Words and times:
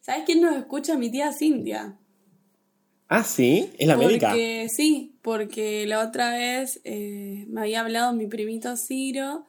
¿Sabes 0.00 0.24
quién 0.26 0.40
nos 0.40 0.56
escucha? 0.56 0.96
Mi 0.96 1.10
tía 1.10 1.32
Cintia. 1.32 1.98
Ah, 3.08 3.22
sí, 3.22 3.70
es 3.78 3.86
la 3.86 3.96
médica. 3.96 4.34
Sí, 4.68 5.18
porque 5.22 5.86
la 5.86 6.06
otra 6.06 6.30
vez 6.30 6.80
eh, 6.84 7.44
me 7.48 7.62
había 7.62 7.80
hablado 7.80 8.12
mi 8.14 8.26
primito 8.26 8.76
Ciro 8.76 9.46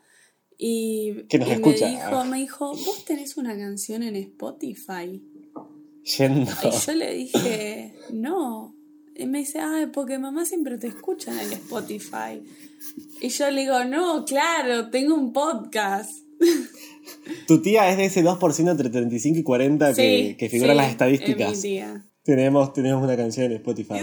y, 0.57 1.23
Que 1.29 1.39
nos 1.39 1.47
y 1.47 1.51
escucha. 1.51 1.85
me 1.85 1.91
dijo, 1.91 2.25
me 2.25 2.37
dijo, 2.37 2.69
vos 2.69 3.05
tenés 3.05 3.37
una 3.37 3.57
canción 3.57 4.03
en 4.03 4.15
Spotify. 4.17 5.23
Yendo. 6.17 6.51
Y 6.63 6.85
yo 6.85 6.93
le 6.93 7.13
dije, 7.13 7.95
no. 8.13 8.75
Y 9.15 9.25
me 9.25 9.39
dice, 9.39 9.59
ay, 9.59 9.87
porque 9.87 10.19
mamá 10.19 10.45
siempre 10.45 10.77
te 10.77 10.87
escucha 10.87 11.31
en 11.31 11.39
el 11.39 11.53
Spotify. 11.53 12.43
Y 13.21 13.29
yo 13.29 13.49
le 13.49 13.61
digo, 13.61 13.83
no, 13.85 14.25
claro, 14.25 14.89
tengo 14.89 15.15
un 15.15 15.31
podcast. 15.31 16.11
Tu 17.47 17.61
tía 17.61 17.89
es 17.89 17.97
de 17.97 18.05
ese 18.05 18.23
2% 18.23 18.71
entre 18.71 18.89
35 18.89 19.39
y 19.39 19.43
40 19.43 19.93
que, 19.93 19.95
Sí, 19.95 20.35
que 20.35 20.49
figura 20.49 20.71
en 20.71 20.75
sí, 20.75 20.77
las 20.77 20.85
es 20.87 20.91
estadísticas. 20.91 21.55
mi 21.55 21.61
tía. 21.61 22.05
Tenemos, 22.23 22.73
tenemos 22.73 23.03
una 23.03 23.15
canción 23.15 23.51
en 23.51 23.57
Spotify. 23.57 23.93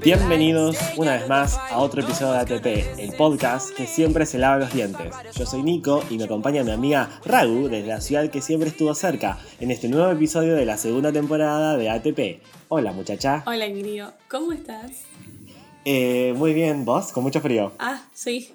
Bienvenidos 0.00 0.76
una 0.96 1.14
vez 1.14 1.28
más 1.28 1.58
a 1.58 1.78
otro 1.78 2.02
episodio 2.02 2.32
de 2.32 2.38
ATP, 2.38 2.98
el 2.98 3.12
podcast 3.14 3.70
que 3.76 3.86
siempre 3.86 4.24
se 4.26 4.38
lava 4.38 4.58
los 4.58 4.72
dientes. 4.72 5.14
Yo 5.34 5.44
soy 5.44 5.62
Nico 5.62 6.02
y 6.08 6.16
me 6.16 6.24
acompaña 6.24 6.64
mi 6.64 6.70
amiga 6.70 7.10
Ragu 7.24 7.68
desde 7.68 7.88
la 7.88 8.00
ciudad 8.00 8.30
que 8.30 8.40
siempre 8.40 8.70
estuvo 8.70 8.94
cerca 8.94 9.38
en 9.60 9.70
este 9.70 9.88
nuevo 9.88 10.10
episodio 10.10 10.54
de 10.54 10.64
la 10.64 10.76
segunda 10.76 11.12
temporada 11.12 11.76
de 11.76 11.90
ATP. 11.90 12.42
Hola 12.68 12.92
muchacha. 12.92 13.42
Hola, 13.46 13.66
querido. 13.66 14.12
¿Cómo 14.28 14.52
estás? 14.52 15.04
Eh, 15.84 16.34
muy 16.36 16.52
bien, 16.52 16.84
¿vos? 16.84 17.12
Con 17.12 17.22
mucho 17.24 17.40
frío. 17.40 17.72
Ah, 17.78 18.02
sí. 18.12 18.50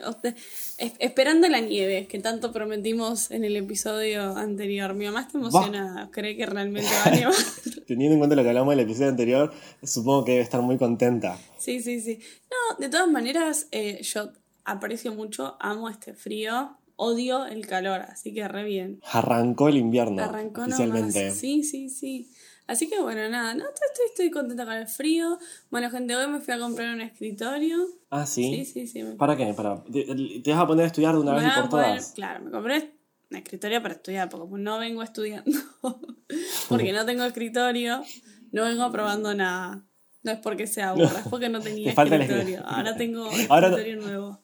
es- 0.78 0.94
esperando 1.00 1.48
la 1.48 1.62
nieve, 1.62 2.08
que 2.08 2.20
tanto 2.20 2.52
prometimos 2.52 3.32
en 3.32 3.44
el 3.44 3.56
episodio 3.58 4.36
anterior. 4.36 4.94
Mi 4.94 5.06
mamá 5.06 5.22
está 5.22 5.38
emocionada. 5.40 6.10
Cree 6.12 6.36
que 6.38 6.46
realmente 6.46 6.90
va 7.06 7.12
a 7.12 7.16
nevar. 7.16 7.34
Teniendo 7.88 8.14
en 8.14 8.20
cuenta 8.20 8.36
lo 8.36 8.44
que 8.44 8.50
hablamos 8.50 8.74
en 8.74 8.80
el 8.80 8.86
episodio 8.86 9.10
anterior, 9.10 9.54
supongo 9.82 10.26
que 10.26 10.32
debe 10.34 10.44
estar 10.44 10.62
muy 10.62 10.78
contenta. 10.78 11.38
Sí, 11.58 11.82
sí, 11.82 12.02
sí. 12.02 12.20
No, 12.52 12.78
de 12.80 12.90
todas 12.90 13.08
maneras, 13.10 13.68
eh, 13.72 14.00
yo 14.04 14.30
aprecio 14.66 15.14
mucho, 15.14 15.58
amo 15.60 15.90
este 15.90 16.14
frío, 16.14 16.78
odio 16.96 17.46
el 17.46 17.66
calor, 17.66 18.02
así 18.02 18.34
que 18.34 18.48
re 18.48 18.64
bien. 18.64 19.00
Arrancó 19.12 19.70
el 19.70 19.78
invierno. 19.78 20.24
Arrancó 20.24 20.62
oficialmente. 20.62 21.22
nomás. 21.24 21.38
Sí, 21.40 21.64
sí, 21.64 21.90
sí. 21.90 22.30
Así 22.66 22.90
que 22.90 23.00
bueno, 23.02 23.28
nada, 23.30 23.54
no, 23.54 23.66
estoy, 23.66 24.06
estoy, 24.10 24.32
contenta 24.32 24.66
con 24.66 24.74
el 24.74 24.88
frío. 24.88 25.38
Bueno, 25.70 25.90
gente, 25.90 26.16
hoy 26.16 26.28
me 26.28 26.40
fui 26.40 26.54
a 26.54 26.60
comprar 26.60 26.94
un 26.94 27.02
escritorio. 27.02 27.78
Ah, 28.10 28.26
sí. 28.26 28.44
Sí, 28.44 28.66
sí, 28.66 28.88
sí. 28.88 29.04
me- 29.04 29.16
¿Para 29.16 29.36
qué? 29.36 29.54
Para, 29.54 29.84
te, 29.84 30.06
te 30.42 30.52
vas 30.52 30.60
a 30.60 30.68
poner 30.68 30.84
a 30.86 30.88
estudiar 30.88 31.14
de 31.16 31.22
una 31.22 31.34
me 31.34 31.42
vez 31.42 31.52
y 31.52 31.60
por 31.60 31.70
todas. 31.70 32.12
claro, 32.14 32.44
me 32.46 32.52
compré 32.52 32.96
un 33.30 33.38
escritorio 33.38 33.82
para 33.82 33.96
estudiar, 33.96 34.30
porque 34.30 34.48
no 34.58 34.80
vengo 34.80 35.04
estudiando. 35.04 35.52
porque 36.70 36.94
no 36.94 37.06
tengo 37.06 37.24
escritorio, 37.26 38.04
no 38.52 38.64
vengo 38.64 38.92
probando 38.92 39.34
nada. 39.34 39.86
No 40.24 40.32
es 40.32 40.40
porque 40.40 40.68
sea 40.68 40.90
aburra, 40.90 41.20
es 41.20 41.28
porque 41.28 41.50
no 41.50 41.60
tenía 41.60 41.92
escritorio. 41.92 42.66
Ahora 42.66 42.96
tengo 42.96 43.28
Ahora 43.50 43.68
escritorio 43.68 43.98
nuevo. 43.98 44.43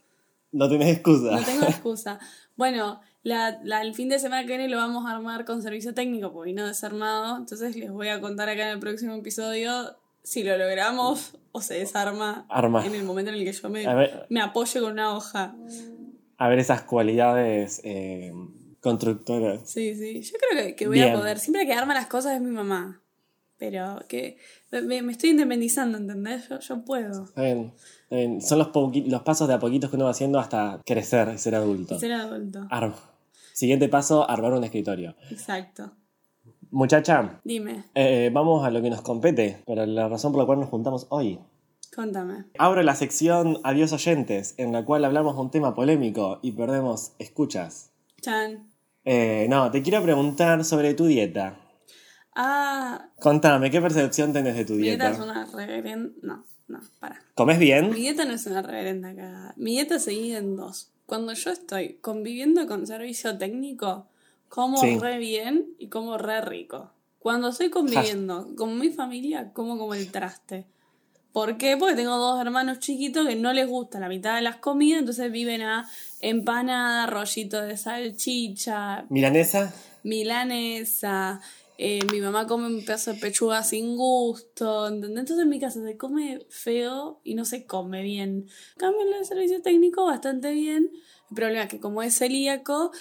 No 0.51 0.67
tenés 0.69 0.95
excusa. 0.95 1.31
No 1.31 1.43
tengo 1.43 1.65
excusa. 1.65 2.19
Bueno, 2.59 2.99
la, 3.23 3.57
la- 3.63 3.81
el 3.81 3.93
fin 3.95 4.09
de 4.09 4.19
semana 4.19 4.41
que 4.41 4.49
viene 4.49 4.67
lo 4.67 4.75
vamos 4.75 5.05
a 5.05 5.15
armar 5.15 5.45
con 5.45 5.61
servicio 5.61 5.93
técnico, 5.93 6.33
porque 6.33 6.49
vino 6.49 6.67
desarmado. 6.67 7.37
Entonces 7.37 7.73
les 7.77 7.89
voy 7.89 8.09
a 8.09 8.19
contar 8.19 8.49
acá 8.49 8.63
en 8.63 8.73
el 8.73 8.79
próximo 8.79 9.15
episodio 9.15 9.95
si 10.23 10.43
lo 10.43 10.57
logramos 10.57 11.37
o 11.53 11.61
se 11.61 11.75
desarma 11.75 12.45
Arma. 12.49 12.85
en 12.85 12.95
el 12.95 13.03
momento 13.05 13.31
en 13.31 13.37
el 13.37 13.45
que 13.45 13.53
yo 13.53 13.69
me, 13.69 13.85
ver. 13.95 14.25
me 14.29 14.41
apoyo 14.41 14.81
con 14.81 14.91
una 14.91 15.15
hoja. 15.15 15.55
A 16.37 16.49
ver 16.49 16.59
esas 16.59 16.81
cualidades 16.81 17.79
eh, 17.85 18.33
constructoras. 18.81 19.69
Sí, 19.69 19.95
sí. 19.95 20.21
Yo 20.21 20.33
creo 20.37 20.65
que, 20.65 20.75
que 20.75 20.87
voy 20.87 20.97
Bien. 20.97 21.13
a 21.13 21.17
poder. 21.17 21.39
Siempre 21.39 21.65
que 21.65 21.71
arma 21.73 21.93
las 21.93 22.07
cosas 22.07 22.33
es 22.35 22.41
mi 22.41 22.51
mamá. 22.51 23.01
Pero 23.57 23.99
que 24.09 24.37
me, 24.71 25.01
me 25.01 25.11
estoy 25.11 25.31
independizando, 25.31 25.97
¿entendés? 25.97 26.47
Yo, 26.49 26.59
yo 26.59 26.85
puedo. 26.85 27.23
Está 27.25 27.41
bien, 27.43 27.73
está 28.03 28.15
bien. 28.15 28.41
Son 28.41 28.59
los, 28.59 28.69
los 29.07 29.21
pasos 29.23 29.47
de 29.47 29.53
a 29.55 29.59
poquitos 29.59 29.89
que 29.89 29.95
uno 29.95 30.05
va 30.05 30.11
haciendo 30.11 30.39
hasta 30.39 30.81
crecer 30.85 31.31
y 31.33 31.37
ser 31.37 31.55
adulto. 31.55 31.99
Ser 31.99 32.13
adulto. 32.13 32.67
Arm- 32.69 32.93
Siguiente 33.53 33.89
paso, 33.89 34.29
armar 34.29 34.53
un 34.53 34.63
escritorio. 34.63 35.15
Exacto. 35.31 35.91
Muchacha, 36.71 37.41
Dime, 37.43 37.83
eh, 37.95 38.29
vamos 38.31 38.63
a 38.63 38.69
lo 38.69 38.81
que 38.81 38.89
nos 38.91 39.01
compete, 39.01 39.63
para 39.65 39.85
la 39.87 40.07
razón 40.07 40.31
por 40.31 40.39
la 40.41 40.45
cual 40.45 40.59
nos 40.59 40.69
juntamos 40.69 41.07
hoy. 41.09 41.39
contame. 41.95 42.45
Abro 42.59 42.83
la 42.83 42.93
sección 42.95 43.57
Adiós 43.63 43.91
oyentes, 43.91 44.53
en 44.57 44.71
la 44.71 44.85
cual 44.85 45.03
hablamos 45.03 45.35
de 45.35 45.41
un 45.41 45.49
tema 45.51 45.73
polémico 45.73 46.39
y 46.43 46.51
perdemos 46.51 47.13
escuchas. 47.17 47.91
Chan. 48.21 48.71
Eh, 49.03 49.47
no, 49.49 49.71
te 49.71 49.81
quiero 49.81 50.01
preguntar 50.03 50.63
sobre 50.63 50.93
tu 50.93 51.05
dieta. 51.07 51.57
Ah, 52.35 53.07
Contame, 53.19 53.69
¿qué 53.71 53.81
percepción 53.81 54.31
tenés 54.33 54.55
de 54.55 54.65
tu 54.65 54.73
mi 54.73 54.83
dieta 54.83 55.09
dieta? 55.09 55.23
es 55.23 55.29
una 55.29 55.45
reverenda. 55.45 56.11
No, 56.21 56.45
no, 56.67 56.79
para. 56.99 57.21
¿Comes 57.35 57.59
bien? 57.59 57.89
Mi 57.91 57.99
dieta 58.01 58.25
no 58.25 58.33
es 58.33 58.45
una 58.45 58.61
reverenda 58.61 59.13
cagada. 59.15 59.53
Mi 59.57 59.71
dieta 59.71 59.99
se 59.99 60.11
divide 60.11 60.37
en 60.37 60.55
dos. 60.55 60.91
Cuando 61.05 61.33
yo 61.33 61.51
estoy 61.51 61.95
conviviendo 62.01 62.67
con 62.67 62.85
servicio 62.85 63.37
técnico, 63.37 64.07
como 64.47 64.77
Sí. 64.81 64.97
re 64.99 65.17
bien 65.17 65.67
y 65.79 65.87
como 65.89 66.17
re 66.17 66.41
rico. 66.41 66.91
Cuando 67.17 67.49
estoy 67.49 67.69
conviviendo 67.69 68.55
con 68.55 68.79
mi 68.79 68.89
familia, 68.89 69.51
como 69.53 69.77
como 69.77 69.93
el 69.95 70.11
traste. 70.11 70.65
¿Por 71.33 71.57
qué? 71.57 71.77
Porque 71.77 71.95
tengo 71.95 72.15
dos 72.17 72.39
hermanos 72.41 72.79
chiquitos 72.79 73.27
que 73.27 73.35
no 73.35 73.53
les 73.53 73.67
gusta 73.67 73.99
la 73.99 74.07
mitad 74.09 74.35
de 74.35 74.41
las 74.41 74.55
comidas, 74.57 74.99
entonces 75.01 75.31
viven 75.31 75.61
a 75.61 75.87
empanada, 76.21 77.05
rollito 77.07 77.61
de 77.61 77.77
salchicha, 77.77 79.05
¿Milanesa? 79.09 79.71
milanesa, 80.03 81.39
eh, 81.81 82.01
mi 82.11 82.19
mamá 82.19 82.45
come 82.45 82.67
un 82.67 82.83
pedazo 82.83 83.13
de 83.13 83.19
pechuga 83.21 83.63
sin 83.63 83.95
gusto, 83.95 84.87
¿entendés? 84.87 85.19
Entonces 85.21 85.43
en 85.43 85.49
mi 85.49 85.61
casa 85.61 85.81
se 85.81 85.95
come 85.95 86.45
feo 86.49 87.21
y 87.23 87.35
no 87.35 87.45
se 87.45 87.65
come 87.65 88.01
bien. 88.03 88.47
En 88.75 88.77
cambio 88.77 89.01
el 89.17 89.23
servicio 89.25 89.61
técnico 89.61 90.03
bastante 90.05 90.51
bien. 90.51 90.91
El 91.29 91.35
problema 91.35 91.63
es 91.63 91.69
que 91.69 91.79
como 91.79 92.03
es 92.03 92.17
celíaco, 92.17 92.91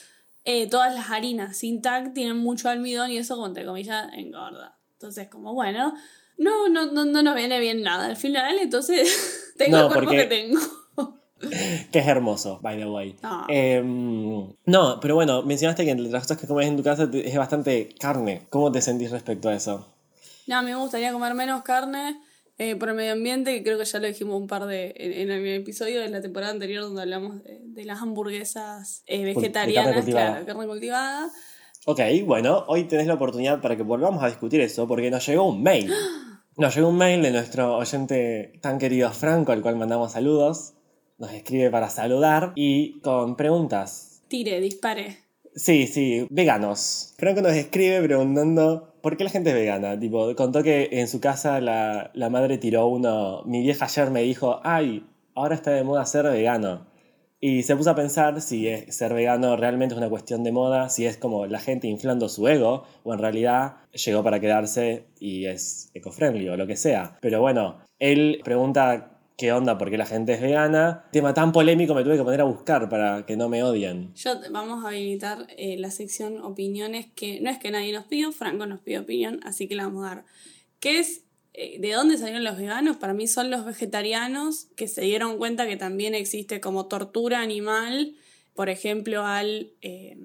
eh, 0.44 0.68
todas 0.68 0.94
las 0.94 1.10
harinas 1.10 1.56
sin 1.56 1.82
TAC 1.82 2.14
tienen 2.14 2.36
mucho 2.36 2.68
almidón 2.68 3.10
y 3.10 3.16
eso, 3.18 3.44
entre 3.44 3.64
comillas, 3.66 4.10
engorda. 4.14 4.78
Entonces 4.92 5.28
como, 5.28 5.54
bueno, 5.54 5.94
no, 6.36 6.68
no, 6.68 6.86
no, 6.92 7.04
no 7.04 7.22
nos 7.24 7.34
viene 7.34 7.58
bien 7.58 7.82
nada 7.82 8.06
al 8.06 8.16
final, 8.16 8.58
entonces 8.60 9.52
tengo 9.58 9.76
No, 9.76 9.82
el 9.86 9.88
cuerpo 9.88 10.04
porque- 10.10 10.22
que 10.22 10.26
tengo. 10.28 10.60
Que 11.93 11.99
es 12.00 12.06
hermoso, 12.06 12.59
by 12.62 12.76
the 12.76 12.87
way. 12.87 13.16
Ah. 13.22 13.47
Em, 13.49 14.49
no, 14.66 15.00
pero 15.00 15.15
bueno, 15.15 15.43
mencionaste 15.43 15.84
que 15.84 15.91
entre 15.91 16.09
las 16.09 16.22
cosas 16.22 16.38
que 16.38 16.47
comes 16.47 16.66
en 16.66 16.76
tu 16.76 16.82
casa 16.82 17.09
es 17.12 17.37
bastante 17.37 17.94
carne. 17.99 18.43
¿Cómo 18.50 18.72
te 18.72 18.81
sentís 18.81 19.10
respecto 19.10 19.49
a 19.49 19.54
eso? 19.54 19.87
No, 20.47 20.56
a 20.56 20.62
mí 20.62 20.71
me 20.71 20.76
gustaría 20.76 21.12
comer 21.12 21.34
menos 21.34 21.62
carne 21.62 22.19
eh, 22.59 22.75
por 22.75 22.88
el 22.88 22.97
medio 22.97 23.12
ambiente, 23.12 23.54
que 23.54 23.62
creo 23.62 23.78
que 23.78 23.84
ya 23.84 23.99
lo 24.00 24.06
dijimos 24.06 24.41
un 24.41 24.49
par 24.49 24.66
de. 24.66 24.94
en, 24.97 25.12
en 25.12 25.31
el 25.31 25.60
episodio 25.60 26.00
de 26.00 26.09
la 26.09 26.21
temporada 26.21 26.53
anterior 26.53 26.82
donde 26.82 27.03
hablamos 27.03 27.43
de, 27.44 27.60
de 27.62 27.84
las 27.84 28.03
hamburguesas 28.03 29.03
eh, 29.06 29.25
vegetarianas, 29.25 29.94
carne 29.94 30.10
claro, 30.10 30.47
carne 30.47 30.66
cultivada. 30.66 31.31
Ok, 31.87 32.00
bueno, 32.26 32.65
hoy 32.66 32.84
tenés 32.84 33.06
la 33.06 33.15
oportunidad 33.15 33.60
para 33.60 33.76
que 33.76 33.82
volvamos 33.82 34.22
a 34.22 34.26
discutir 34.26 34.60
eso, 34.60 34.88
porque 34.88 35.10
nos 35.10 35.25
llegó 35.26 35.44
un 35.44 35.62
mail. 35.62 35.93
Nos 36.56 36.75
llegó 36.75 36.88
un 36.88 36.99
mail 36.99 37.22
de 37.22 37.31
nuestro 37.31 37.76
oyente 37.76 38.59
tan 38.60 38.78
querido 38.81 39.12
Franco, 39.12 39.53
al 39.53 39.62
cual 39.62 39.76
mandamos 39.76 40.10
saludos. 40.10 40.75
Nos 41.18 41.32
escribe 41.32 41.70
para 41.70 41.90
saludar 41.90 42.52
y 42.54 43.00
con 43.00 43.37
preguntas. 43.37 44.22
Tire, 44.28 44.60
dispare. 44.60 45.19
Sí, 45.54 45.87
sí, 45.88 46.26
veganos. 46.31 47.14
Franco 47.19 47.40
nos 47.43 47.52
escribe 47.54 48.00
preguntando 48.02 48.94
por 49.02 49.16
qué 49.16 49.25
la 49.25 49.31
gente 49.31 49.50
es 49.50 49.56
vegana. 49.56 49.98
Tipo, 49.98 50.32
contó 50.37 50.62
que 50.62 50.88
en 50.93 51.08
su 51.08 51.20
casa 51.20 51.60
la, 51.60 52.10
la 52.14 52.31
madre 52.31 52.58
tiró 52.58 52.87
uno. 52.87 53.43
Mi 53.46 53.62
vieja 53.62 53.87
ayer 53.87 54.10
me 54.10 54.22
dijo, 54.22 54.60
ay, 54.62 55.04
ahora 55.34 55.56
está 55.56 55.72
de 55.72 55.82
moda 55.82 56.06
ser 56.06 56.26
vegano. 56.26 56.87
Y 57.40 57.62
se 57.64 57.75
puso 57.76 57.90
a 57.90 57.94
pensar 57.96 58.40
si 58.40 58.69
es- 58.69 58.96
ser 58.96 59.14
vegano 59.14 59.56
realmente 59.56 59.94
es 59.94 59.98
una 59.98 60.10
cuestión 60.10 60.44
de 60.44 60.52
moda, 60.52 60.88
si 60.88 61.06
es 61.06 61.16
como 61.16 61.46
la 61.46 61.58
gente 61.60 61.87
inflando 61.88 62.28
su 62.28 62.46
ego, 62.46 62.84
o 63.04 63.12
en 63.12 63.19
realidad 63.20 63.76
llegó 63.93 64.22
para 64.22 64.40
quedarse 64.40 65.06
y 65.19 65.46
es 65.46 65.90
eco-friendly 65.94 66.48
o 66.48 66.56
lo 66.56 66.66
que 66.69 66.76
sea. 66.76 67.16
Pero 67.20 67.40
bueno, 67.40 67.78
él 68.00 68.40
pregunta 68.44 69.18
qué 69.38 69.52
onda, 69.52 69.79
por 69.79 69.88
qué 69.88 69.96
la 69.96 70.05
gente 70.05 70.35
es 70.35 70.40
vegana. 70.43 71.05
Tema 71.12 71.32
tan 71.32 71.52
polémico 71.52 71.94
me 71.94 72.02
tuve 72.02 72.19
que 72.19 72.25
poner 72.25 72.40
a 72.43 72.44
buscar 72.44 72.88
para 72.90 73.25
que 73.25 73.37
no 73.37 73.49
me 73.49 73.62
odien. 73.62 74.12
Yo 74.14 74.32
vamos 74.50 74.85
a 74.85 74.88
habilitar 74.88 75.46
eh, 75.56 75.76
la 75.79 75.90
sección 75.93 76.43
opiniones 76.43 77.06
que 77.14 77.40
no 77.40 77.49
es 77.49 77.58
que 77.58 77.70
nadie 77.70 77.93
nos 77.93 78.05
pidió, 78.05 78.32
Franco 78.32 78.67
nos 78.67 78.81
pidió 78.81 79.00
opinión, 79.00 79.40
así 79.44 79.69
que 79.69 79.76
la 79.76 79.85
vamos 79.85 80.05
a 80.05 80.08
dar. 80.08 80.25
¿Qué 80.81 80.99
es 80.99 81.23
eh, 81.55 81.79
¿de 81.79 81.93
dónde 81.93 82.19
salieron 82.19 82.43
los 82.44 82.58
veganos? 82.58 82.96
Para 82.96 83.14
mí 83.14 83.29
son 83.29 83.50
los 83.50 83.64
vegetarianos 83.64 84.67
que 84.76 84.88
se 84.88 85.02
dieron 85.02 85.38
cuenta 85.38 85.67
que 85.67 85.76
también 85.76 86.14
existe 86.14 86.61
como 86.61 86.87
tortura 86.87 87.41
animal, 87.41 88.14
por 88.55 88.69
ejemplo, 88.69 89.25
al 89.25 89.70
eh, 89.82 90.17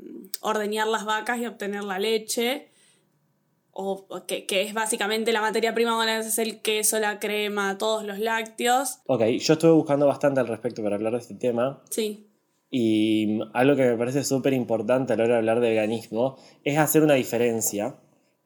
ordeñar 0.41 0.87
las 0.87 1.05
vacas 1.05 1.39
y 1.39 1.45
obtener 1.45 1.83
la 1.83 1.99
leche, 1.99 2.67
o 3.73 4.05
que, 4.27 4.45
que 4.45 4.61
es 4.61 4.73
básicamente 4.73 5.31
la 5.33 5.41
materia 5.41 5.73
prima 5.73 5.99
que 6.05 6.23
se 6.23 6.29
hace 6.29 6.41
el 6.43 6.61
queso, 6.61 6.99
la 6.99 7.19
crema, 7.19 7.77
todos 7.77 8.03
los 8.03 8.19
lácteos. 8.19 8.99
Ok, 9.07 9.23
yo 9.39 9.53
estuve 9.53 9.71
buscando 9.71 10.05
bastante 10.07 10.39
al 10.39 10.47
respecto 10.47 10.83
para 10.83 10.95
hablar 10.95 11.13
de 11.13 11.19
este 11.19 11.35
tema. 11.35 11.81
Sí, 11.89 12.27
Y 12.69 13.39
algo 13.53 13.75
que 13.75 13.83
me 13.83 13.97
parece 13.97 14.23
súper 14.23 14.53
importante 14.53 15.13
a 15.13 15.17
la 15.17 15.23
hora 15.23 15.33
de 15.33 15.39
hablar 15.39 15.59
de 15.59 15.69
veganismo 15.69 16.37
es 16.63 16.77
hacer 16.77 17.03
una 17.03 17.15
diferencia 17.15 17.95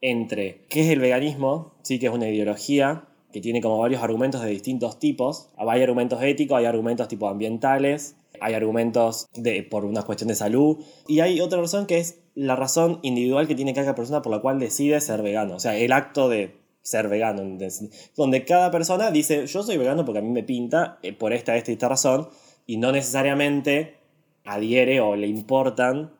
entre 0.01 0.65
qué 0.69 0.81
es 0.81 0.89
el 0.89 1.00
veganismo, 1.00 1.75
sí 1.81 2.00
que 2.00 2.07
es 2.07 2.13
una 2.13 2.29
ideología 2.29 3.07
que 3.31 3.41
tiene 3.41 3.62
como 3.62 3.77
varios 3.79 4.01
argumentos 4.01 4.41
de 4.41 4.50
distintos 4.50 5.00
tipos. 5.00 5.50
Hay 5.57 5.81
argumentos 5.81 6.21
éticos, 6.21 6.57
hay 6.57 6.65
argumentos 6.65 7.07
tipo 7.07 7.27
ambientales, 7.27 8.15
hay 8.39 8.53
argumentos 8.53 9.27
de, 9.33 9.63
por 9.63 9.85
una 9.85 10.03
cuestión 10.03 10.29
de 10.29 10.35
salud 10.35 10.77
y 11.07 11.19
hay 11.19 11.41
otra 11.41 11.59
razón 11.59 11.85
que 11.85 11.97
es 11.97 12.19
la 12.38 12.56
razón 12.56 13.00
individual 13.01 13.48
que 13.48 13.56
tiene 13.56 13.74
cada 13.74 13.95
persona 13.95 14.22
por 14.22 14.31
la 14.31 14.39
cual 14.39 14.60
decide 14.60 15.01
ser 15.01 15.24
vegano. 15.24 15.56
O 15.56 15.60
sea, 15.60 15.75
el 15.75 15.92
acto 15.92 16.30
de 16.30 16.56
ser 16.84 17.10
vegano, 17.10 17.42
donde 18.16 18.45
cada 18.45 18.69
persona 18.69 19.10
dice 19.10 19.48
yo 19.48 19.63
soy 19.63 19.78
vegano 19.78 20.06
porque 20.06 20.19
a 20.19 20.22
mí 20.22 20.30
me 20.30 20.44
pinta 20.44 21.00
eh, 21.01 21.13
por 21.13 21.34
esta, 21.34 21.57
esta 21.57 21.72
y 21.72 21.74
esta 21.74 21.89
razón 21.89 22.30
y 22.68 22.78
no 22.78 22.92
necesariamente 22.92 23.95
adhiere 24.45 25.01
o 25.01 25.16
le 25.16 25.25
importan 25.25 26.12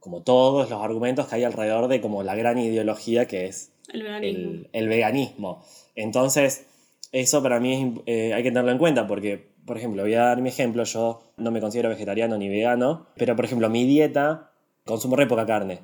como 0.00 0.22
todos 0.22 0.70
los 0.70 0.82
argumentos 0.82 1.28
que 1.28 1.36
hay 1.36 1.44
alrededor 1.44 1.88
de 1.88 2.00
como 2.00 2.22
la 2.22 2.34
gran 2.34 2.58
ideología 2.58 3.26
que 3.26 3.44
es 3.44 3.70
el 3.92 4.02
veganismo. 4.02 4.50
el, 4.50 4.68
el 4.72 4.88
veganismo. 4.88 5.62
Entonces, 5.94 6.66
eso 7.12 7.42
para 7.42 7.60
mí 7.60 7.74
es 7.74 8.02
eh, 8.06 8.32
hay 8.32 8.42
que 8.42 8.50
tenerlo 8.50 8.72
en 8.72 8.78
cuenta 8.78 9.06
porque, 9.06 9.46
por 9.66 9.76
ejemplo, 9.76 10.02
voy 10.02 10.14
a 10.14 10.22
dar 10.22 10.40
mi 10.40 10.48
ejemplo, 10.48 10.84
yo 10.84 11.22
no 11.36 11.50
me 11.50 11.60
considero 11.60 11.90
vegetariano 11.90 12.38
ni 12.38 12.48
vegano, 12.48 13.06
pero 13.16 13.36
por 13.36 13.44
ejemplo, 13.44 13.68
mi 13.68 13.84
dieta 13.84 14.53
consumo 14.84 15.16
re 15.16 15.26
poca 15.26 15.46
carne 15.46 15.80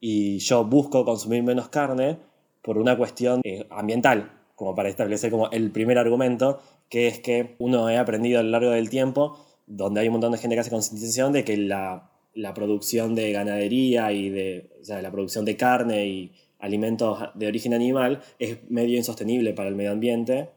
y 0.00 0.38
yo 0.38 0.64
busco 0.64 1.04
consumir 1.04 1.42
menos 1.42 1.68
carne 1.68 2.18
por 2.62 2.78
una 2.78 2.96
cuestión 2.96 3.40
eh, 3.44 3.66
ambiental, 3.70 4.32
como 4.54 4.74
para 4.74 4.88
establecer 4.88 5.30
como 5.30 5.50
el 5.50 5.70
primer 5.70 5.98
argumento, 5.98 6.60
que 6.88 7.08
es 7.08 7.20
que 7.20 7.56
uno 7.58 7.86
ha 7.88 8.00
aprendido 8.00 8.40
a 8.40 8.42
lo 8.42 8.50
largo 8.50 8.70
del 8.70 8.90
tiempo, 8.90 9.38
donde 9.66 10.00
hay 10.00 10.08
un 10.08 10.12
montón 10.12 10.32
de 10.32 10.38
gente 10.38 10.56
que 10.56 10.60
hace 10.60 10.70
concientización 10.70 11.32
de 11.32 11.44
que 11.44 11.56
la, 11.56 12.10
la 12.34 12.52
producción 12.54 13.14
de 13.14 13.32
ganadería 13.32 14.12
y 14.12 14.28
de, 14.28 14.70
o 14.80 14.84
sea, 14.84 15.00
la 15.00 15.10
producción 15.10 15.44
de 15.44 15.56
carne 15.56 16.06
y 16.06 16.32
alimentos 16.58 17.18
de 17.34 17.46
origen 17.46 17.74
animal 17.74 18.22
es 18.38 18.58
medio 18.70 18.96
insostenible 18.96 19.54
para 19.54 19.68
el 19.68 19.74
medio 19.74 19.92
ambiente 19.92 20.50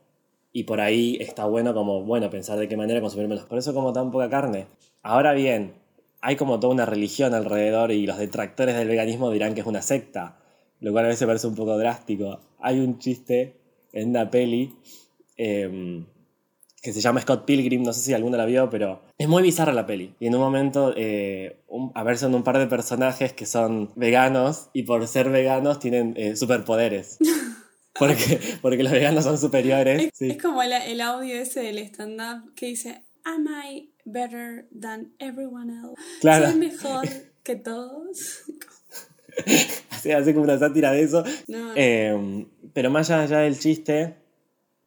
y 0.53 0.63
por 0.63 0.81
ahí 0.81 1.17
está 1.19 1.45
bueno 1.45 1.73
como, 1.73 2.03
bueno, 2.03 2.29
pensar 2.29 2.57
de 2.57 2.67
qué 2.67 2.77
manera 2.77 3.01
consumir 3.01 3.27
menos. 3.27 3.45
Por 3.45 3.57
eso 3.57 3.73
como 3.73 3.93
tan 3.93 4.11
poca 4.11 4.29
carne. 4.29 4.65
Ahora 5.03 5.33
bien, 5.33 5.73
hay 6.27 6.35
como 6.35 6.59
toda 6.59 6.73
una 6.73 6.85
religión 6.85 7.33
alrededor 7.33 7.93
y 7.93 8.05
los 8.05 8.17
detractores 8.17 8.75
del 8.75 8.89
veganismo 8.89 9.31
dirán 9.31 9.53
que 9.53 9.61
es 9.61 9.65
una 9.65 9.81
secta, 9.81 10.37
lo 10.81 10.91
cual 10.91 11.05
a 11.05 11.07
veces 11.07 11.25
parece 11.25 11.47
un 11.47 11.55
poco 11.55 11.77
drástico. 11.77 12.41
Hay 12.59 12.81
un 12.81 12.99
chiste 12.99 13.55
en 13.93 14.09
una 14.09 14.29
peli 14.29 14.75
em, 15.37 16.05
que 16.81 16.91
se 16.91 16.99
llama 16.99 17.21
Scott 17.21 17.45
Pilgrim, 17.45 17.81
no 17.81 17.93
sé 17.93 18.01
si 18.01 18.13
alguno 18.13 18.35
la 18.35 18.43
vio, 18.43 18.69
pero 18.69 19.03
es 19.17 19.25
muy 19.29 19.41
bizarra 19.41 19.71
la 19.71 19.85
peli. 19.85 20.15
Y 20.19 20.27
en 20.27 20.35
un 20.35 20.41
momento 20.41 20.93
eh, 20.97 21.63
un, 21.69 21.93
a 21.95 22.03
ver, 22.03 22.17
son 22.17 22.35
un 22.35 22.43
par 22.43 22.57
de 22.57 22.67
personajes 22.67 23.31
que 23.31 23.45
son 23.45 23.93
veganos 23.95 24.67
y 24.73 24.83
por 24.83 25.07
ser 25.07 25.29
veganos 25.29 25.79
tienen 25.79 26.13
eh, 26.17 26.35
superpoderes. 26.35 27.19
Porque, 27.97 28.39
porque 28.61 28.83
los 28.83 28.91
veganos 28.91 29.23
son 29.23 29.39
superiores. 29.39 30.11
Sí. 30.13 30.29
Es 30.29 30.39
como 30.39 30.61
el, 30.61 30.71
el 30.71 31.01
audio 31.01 31.33
ese 31.33 31.61
del 31.61 31.79
stand-up 31.79 32.53
que 32.53 32.67
dice, 32.67 33.03
Am 33.23 33.47
I 33.47 33.91
better 34.11 34.65
than 34.71 35.11
everyone 35.19 35.69
else? 35.69 36.01
Claro. 36.21 36.49
Soy 36.49 36.59
mejor 36.59 37.07
que 37.43 37.55
todos. 37.55 38.43
Así, 39.91 40.11
hace 40.11 40.33
como 40.33 40.45
una 40.45 40.57
sátira 40.57 40.91
de 40.91 41.03
eso. 41.03 41.23
No. 41.47 41.73
Eh, 41.75 42.45
pero 42.73 42.89
más 42.89 43.09
allá 43.11 43.39
del 43.39 43.59
chiste, 43.59 44.15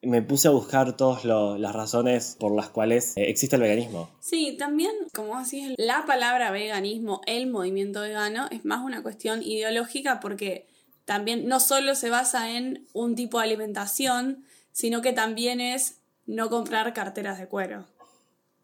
me 0.03 0.23
puse 0.23 0.49
a 0.49 0.51
buscar 0.51 0.97
todas 0.97 1.25
las 1.25 1.75
razones 1.75 2.37
por 2.39 2.55
las 2.55 2.71
cuales 2.71 3.17
eh, 3.17 3.29
existe 3.29 3.57
el 3.57 3.63
veganismo. 3.63 4.11
Sí, 4.21 4.57
también, 4.59 4.93
como 5.15 5.39
decís, 5.43 5.75
la 5.77 6.05
palabra 6.07 6.51
veganismo, 6.51 7.21
el 7.27 7.49
movimiento 7.49 8.01
vegano, 8.01 8.49
es 8.51 8.65
más 8.65 8.83
una 8.83 9.03
cuestión 9.03 9.43
ideológica 9.43 10.21
porque 10.21 10.67
también 11.05 11.47
no 11.47 11.61
solo 11.61 11.95
se 11.95 12.09
basa 12.09 12.51
en 12.57 12.87
un 12.93 13.15
tipo 13.15 13.39
de 13.39 13.45
alimentación, 13.45 14.45
sino 14.73 15.03
que 15.03 15.13
también 15.13 15.61
es 15.61 15.99
no 16.27 16.49
comprar 16.49 16.95
carteras 16.95 17.39
de 17.39 17.49
cuero. 17.49 17.85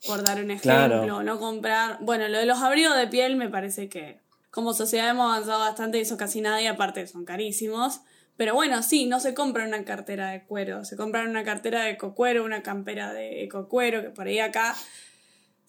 Por 0.06 0.22
dar 0.22 0.42
un 0.42 0.50
ejemplo, 0.50 0.72
Claro. 0.72 1.22
no 1.22 1.38
comprar. 1.38 1.98
Bueno, 2.00 2.28
lo 2.28 2.38
de 2.38 2.46
los 2.46 2.58
abrigos 2.60 2.96
de 2.96 3.06
piel 3.06 3.36
me 3.36 3.48
parece 3.48 3.88
que 3.88 4.20
como 4.50 4.72
sociedad 4.72 5.10
hemos 5.10 5.26
avanzado 5.30 5.60
bastante 5.60 5.98
y 5.98 6.02
eso 6.02 6.16
casi 6.16 6.40
nadie, 6.40 6.68
aparte 6.68 7.06
son 7.06 7.24
carísimos. 7.24 8.00
Pero 8.36 8.54
bueno, 8.54 8.82
sí, 8.82 9.06
no 9.06 9.20
se 9.20 9.34
compra 9.34 9.66
una 9.66 9.84
cartera 9.84 10.30
de 10.30 10.44
cuero, 10.44 10.84
se 10.84 10.96
compra 10.96 11.22
una 11.24 11.44
cartera 11.44 11.84
de 11.84 11.90
ecocuero, 11.90 12.44
una 12.44 12.62
campera 12.62 13.12
de 13.12 13.44
ecocuero, 13.44 14.02
que 14.02 14.10
por 14.10 14.26
ahí 14.26 14.38
acá 14.38 14.74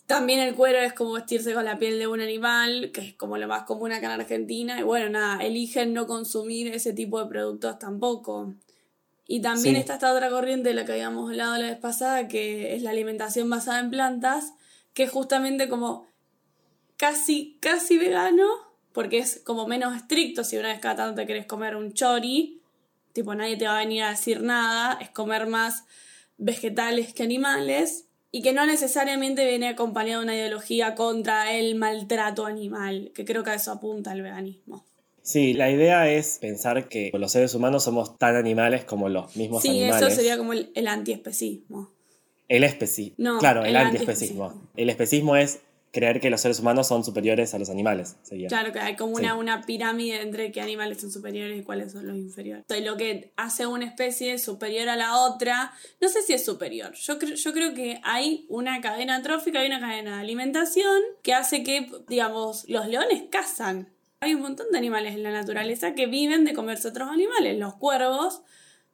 también 0.05 0.39
el 0.39 0.55
cuero 0.55 0.79
es 0.79 0.93
como 0.93 1.13
vestirse 1.13 1.53
con 1.53 1.65
la 1.65 1.77
piel 1.79 1.99
de 1.99 2.07
un 2.07 2.21
animal, 2.21 2.91
que 2.93 3.01
es 3.01 3.13
como 3.15 3.37
lo 3.37 3.47
más 3.47 3.63
común 3.63 3.91
acá 3.91 4.13
en 4.13 4.21
Argentina. 4.21 4.79
Y 4.79 4.83
bueno, 4.83 5.09
nada, 5.09 5.43
eligen 5.43 5.93
no 5.93 6.07
consumir 6.07 6.73
ese 6.73 6.93
tipo 6.93 7.21
de 7.21 7.29
productos 7.29 7.77
tampoco. 7.79 8.53
Y 9.27 9.41
también 9.41 9.75
Sí. 9.75 9.81
está 9.81 9.95
esta 9.95 10.13
otra 10.13 10.29
corriente 10.29 10.69
de 10.69 10.75
la 10.75 10.85
que 10.85 10.93
habíamos 10.93 11.29
hablado 11.29 11.57
la 11.57 11.67
vez 11.67 11.77
pasada, 11.77 12.27
que 12.27 12.75
es 12.75 12.81
la 12.81 12.91
alimentación 12.91 13.49
basada 13.49 13.79
en 13.79 13.89
plantas, 13.89 14.53
que 14.93 15.03
es 15.03 15.11
justamente 15.11 15.67
como 15.67 16.07
casi, 16.95 17.57
casi 17.59 17.97
vegano, 17.97 18.47
porque 18.93 19.19
es 19.19 19.41
como 19.45 19.67
menos 19.67 19.95
estricto. 19.95 20.43
Si 20.43 20.57
una 20.57 20.69
vez 20.69 20.79
cada 20.79 20.95
tanto 20.95 21.21
te 21.21 21.27
querés 21.27 21.45
comer 21.45 21.75
un 21.75 21.93
chori, 21.93 22.61
tipo 23.13 23.35
nadie 23.35 23.57
te 23.57 23.65
va 23.65 23.75
a 23.75 23.79
venir 23.79 24.03
a 24.03 24.09
decir 24.11 24.41
nada, 24.41 24.97
es 25.01 25.09
comer 25.09 25.45
más 25.47 25.83
vegetales 26.37 27.13
que 27.13 27.23
animales. 27.23 28.05
Y 28.29 28.41
que 28.41 28.51
no 28.53 28.65
necesariamente 28.65 29.45
viene 29.45 29.69
acompañado 29.69 30.19
de 30.19 30.25
una 30.25 30.35
ideología 30.35 30.95
contra 30.95 31.53
el 31.53 31.75
maltrato 31.75 32.45
animal, 32.45 33.11
que 33.15 33.23
creo 33.23 33.43
que 33.43 33.51
a 33.51 33.55
eso 33.55 33.71
apunta 33.71 34.11
el 34.11 34.21
veganismo. 34.21 34.85
Sí, 35.27 35.53
la 35.53 35.69
idea 35.69 36.09
es 36.09 36.37
pensar 36.39 36.87
que 36.87 37.11
los 37.13 37.33
seres 37.33 37.53
humanos 37.53 37.83
somos 37.83 38.17
tan 38.17 38.37
animales 38.37 38.85
como 38.85 39.09
los 39.09 39.35
mismos 39.35 39.61
Sí, 39.61 39.69
animales. 39.81 40.01
eso 40.07 40.15
sería 40.15 40.37
como 40.37 40.53
el, 40.53 40.71
el 40.73 40.87
antiespecismo. 40.87 41.91
El 42.47 42.63
especismo. 42.63 43.15
No, 43.17 43.39
claro, 43.39 43.61
el, 43.63 43.71
el 43.71 43.75
antiespecismo. 43.75 44.69
El 44.77 44.89
especismo 44.89 45.35
es 45.35 45.59
creer 45.91 46.21
que 46.21 46.29
los 46.29 46.39
seres 46.39 46.59
humanos 46.61 46.87
son 46.87 47.03
superiores 47.03 47.53
a 47.53 47.59
los 47.59 47.69
animales. 47.69 48.15
Sería. 48.21 48.47
Claro 48.47 48.71
que 48.71 48.79
hay 48.79 48.95
como 48.95 49.15
una, 49.15 49.33
Sí. 49.33 49.37
una 49.39 49.65
pirámide 49.65 50.21
entre 50.21 50.53
qué 50.53 50.61
animales 50.61 51.01
son 51.01 51.11
superiores 51.11 51.59
y 51.59 51.63
cuáles 51.63 51.91
son 51.91 52.07
los 52.07 52.15
inferiores. 52.15 52.61
Entonces, 52.63 52.85
lo 52.85 52.95
que 52.95 53.33
hace 53.35 53.65
una 53.67 53.85
especie 53.85 54.37
superior 54.37 54.87
a 54.87 54.95
la 54.95 55.17
otra, 55.25 55.73
no 55.99 56.07
sé 56.07 56.21
si 56.21 56.31
es 56.31 56.45
superior. 56.45 56.93
Yo, 56.93 57.19
cre- 57.19 57.35
yo 57.35 57.51
creo 57.51 57.73
que 57.73 57.99
hay 58.03 58.45
una 58.47 58.79
cadena 58.79 59.21
trófica 59.21 59.61
y 59.61 59.67
una 59.67 59.81
cadena 59.81 60.15
de 60.15 60.21
alimentación 60.21 61.01
que 61.21 61.33
hace 61.33 61.63
que, 61.63 61.91
digamos, 62.07 62.63
los 62.69 62.87
leones 62.87 63.23
cazan. 63.29 63.89
Hay 64.19 64.33
un 64.33 64.41
montón 64.41 64.67
de 64.71 64.77
animales 64.79 65.13
en 65.13 65.21
la 65.21 65.31
naturaleza 65.31 65.93
que 65.93 66.07
viven 66.07 66.43
de 66.43 66.53
comerse 66.53 66.87
otros 66.87 67.07
animales. 67.09 67.57
Los 67.59 67.75
cuervos 67.75 68.41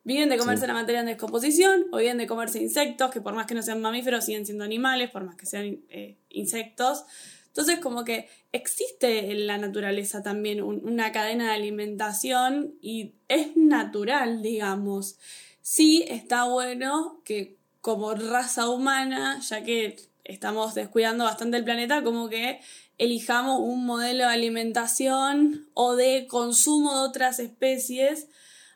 viven 0.04 0.28
de 0.28 0.38
comerse 0.38 0.62
Sí. 0.64 0.68
la 0.68 0.74
materia 0.74 1.00
en 1.00 1.06
descomposición 1.06 1.86
o 1.94 1.98
viven 1.98 2.18
de 2.18 2.28
comerse 2.28 2.62
insectos, 2.62 3.10
que 3.10 3.22
por 3.22 3.34
más 3.34 3.48
que 3.48 3.56
no 3.56 3.64
sean 3.64 3.80
mamíferos 3.80 4.26
siguen 4.26 4.46
siendo 4.46 4.66
animales, 4.66 5.10
por 5.12 5.24
más 5.24 5.36
que 5.38 5.46
sean 5.46 5.80
eh, 5.90 6.18
insectos. 6.30 7.06
Entonces, 7.48 7.80
como 7.80 8.04
que 8.04 8.28
existe 8.52 9.32
en 9.32 9.48
la 9.48 9.58
naturaleza 9.58 10.22
también 10.22 10.62
un- 10.62 10.86
una 10.86 11.14
cadena 11.14 11.46
de 11.46 11.52
alimentación 11.52 12.74
y 12.82 13.14
es 13.30 13.56
natural, 13.56 14.42
digamos. 14.42 15.18
Sí 15.62 16.04
está 16.10 16.44
bueno 16.46 17.22
que 17.24 17.56
como 17.80 18.14
raza 18.14 18.68
humana, 18.68 19.40
ya 19.40 19.64
que 19.64 19.96
estamos 20.26 20.74
descuidando 20.76 21.24
bastante 21.24 21.56
el 21.58 21.64
planeta, 21.64 22.04
como 22.04 22.28
que 22.28 22.60
elijamos 23.04 23.60
un 23.60 23.86
modelo 23.86 24.26
de 24.26 24.34
alimentación 24.34 25.68
o 25.74 25.96
de 25.96 26.28
consumo 26.28 26.94
de 26.94 27.08
otras 27.08 27.40
especies 27.40 28.28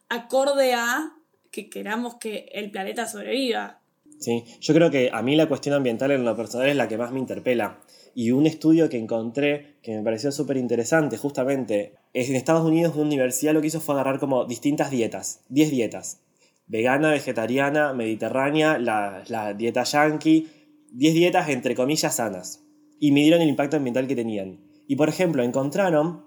acorde 0.10 0.74
a 0.74 1.14
que 1.52 1.70
queramos 1.70 2.16
que 2.16 2.50
el 2.54 2.72
planeta 2.72 3.08
sobreviva. 3.08 3.82
Sí, 4.20 4.44
yo 4.60 4.74
creo 4.74 4.90
que 4.90 5.10
a 5.14 5.22
mí 5.22 5.36
la 5.36 5.48
cuestión 5.48 5.76
ambiental 5.76 6.12
en 6.12 6.26
lo 6.26 6.36
personal 6.36 6.68
es 6.68 6.76
la 6.76 6.88
que 6.88 6.98
más 6.98 7.12
me 7.12 7.20
interpela. 7.20 7.80
Y 8.16 8.32
un 8.32 8.48
estudio 8.48 8.90
que 8.90 8.98
encontré 8.98 9.76
que 9.84 9.96
me 9.96 10.04
pareció 10.04 10.32
súper 10.32 10.58
interesante, 10.58 11.18
justamente, 11.18 11.94
es 12.14 12.30
en 12.30 12.36
Estados 12.36 12.66
Unidos 12.66 12.96
una 12.96 13.06
universidad 13.06 13.54
lo 13.54 13.62
que 13.62 13.68
hizo 13.68 13.80
fue 13.80 13.94
agarrar 13.94 14.20
como 14.20 14.46
distintas 14.46 14.90
dietas, 14.90 15.42
10 15.50 15.70
dietas. 15.70 16.22
Vegana, 16.66 17.12
vegetariana, 17.12 17.94
mediterránea, 17.94 18.80
la, 18.80 19.24
la 19.28 19.54
dieta 19.54 19.84
yankee, 19.84 20.48
10 20.92 21.14
dietas 21.14 21.50
entre 21.50 21.76
comillas 21.76 22.16
sanas. 22.16 22.67
Y 23.00 23.12
midieron 23.12 23.42
el 23.42 23.50
impacto 23.50 23.78
ambiental 23.78 24.08
que 24.08 24.16
tenían. 24.16 24.60
Y 24.88 24.96
por 24.96 25.10
ejemplo, 25.10 25.44
encontraron 25.44 26.24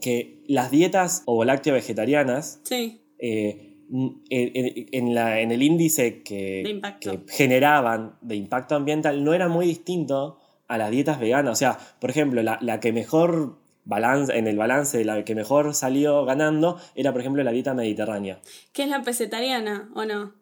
que 0.00 0.42
las 0.46 0.70
dietas 0.70 1.22
ovo-lácteo 1.26 1.74
vegetarianas 1.74 2.60
Sí, 2.64 3.00
eh, 3.18 3.78
en, 3.90 4.20
en- 4.30 4.86
en 4.92 5.14
la, 5.14 5.40
en 5.40 5.52
el 5.52 5.62
índice 5.62 6.22
que, 6.22 6.62
que 7.00 7.20
generaban 7.28 8.16
de 8.20 8.36
impacto 8.36 8.74
ambiental 8.74 9.24
no 9.24 9.32
era 9.32 9.48
muy 9.48 9.66
distinto 9.66 10.38
a 10.68 10.76
las 10.78 10.90
dietas 10.90 11.18
veganas. 11.20 11.52
O 11.52 11.56
sea, 11.56 11.78
por 12.00 12.10
ejemplo, 12.10 12.42
la, 12.42 12.58
la 12.60 12.80
que 12.80 12.92
mejor 12.92 13.58
balance, 13.84 14.36
en 14.36 14.48
el 14.48 14.56
balance, 14.58 15.04
la 15.04 15.24
que 15.24 15.34
mejor 15.36 15.72
salió 15.74 16.24
ganando 16.24 16.78
era, 16.96 17.12
por 17.12 17.20
ejemplo, 17.20 17.42
la 17.44 17.52
dieta 17.52 17.72
mediterránea. 17.72 18.40
¿Qué 18.72 18.82
es 18.82 18.88
la 18.88 19.02
pesetariana 19.02 19.88
o 19.94 20.04
no? 20.04 20.34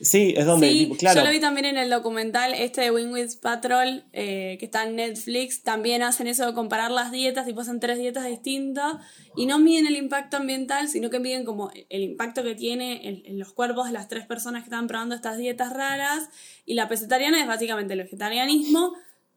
Sí, 0.00 0.32
es 0.36 0.46
donde, 0.46 0.70
sí, 0.70 0.92
claro, 0.96 1.20
yo 1.20 1.26
lo 1.26 1.32
vi 1.32 1.40
también 1.40 1.66
en 1.66 1.76
el 1.76 1.90
documental 1.90 2.54
este 2.54 2.82
de 2.82 2.92
Wing 2.92 3.12
with 3.12 3.40
Patrol, 3.42 4.04
eh, 4.12 4.56
que 4.60 4.66
está 4.66 4.84
en 4.84 4.94
Netflix. 4.94 5.62
También 5.64 6.04
hacen 6.04 6.28
eso 6.28 6.46
de 6.46 6.54
comparar 6.54 6.92
las 6.92 7.10
dietas 7.10 7.48
y 7.48 7.52
pasan 7.52 7.80
tres 7.80 7.98
dietas 7.98 8.24
distintas 8.24 8.98
y 9.34 9.46
no 9.46 9.58
miden 9.58 9.88
el 9.88 9.96
impacto 9.96 10.36
ambiental, 10.36 10.88
sino 10.88 11.10
que 11.10 11.18
miden 11.18 11.44
como 11.44 11.72
el 11.88 12.02
impacto 12.02 12.44
que 12.44 12.54
tiene 12.54 13.08
en, 13.08 13.22
en 13.24 13.38
los 13.40 13.52
cuerpos 13.52 13.86
de 13.86 13.92
las 13.92 14.06
tres 14.06 14.24
personas 14.24 14.62
que 14.62 14.66
están 14.66 14.86
probando 14.86 15.16
estas 15.16 15.36
dietas 15.36 15.72
raras. 15.72 16.28
Y 16.64 16.74
la 16.74 16.88
pesetariana 16.88 17.40
es 17.40 17.48
básicamente 17.48 17.94
el 17.94 18.04
vegetarianismo, 18.04 18.94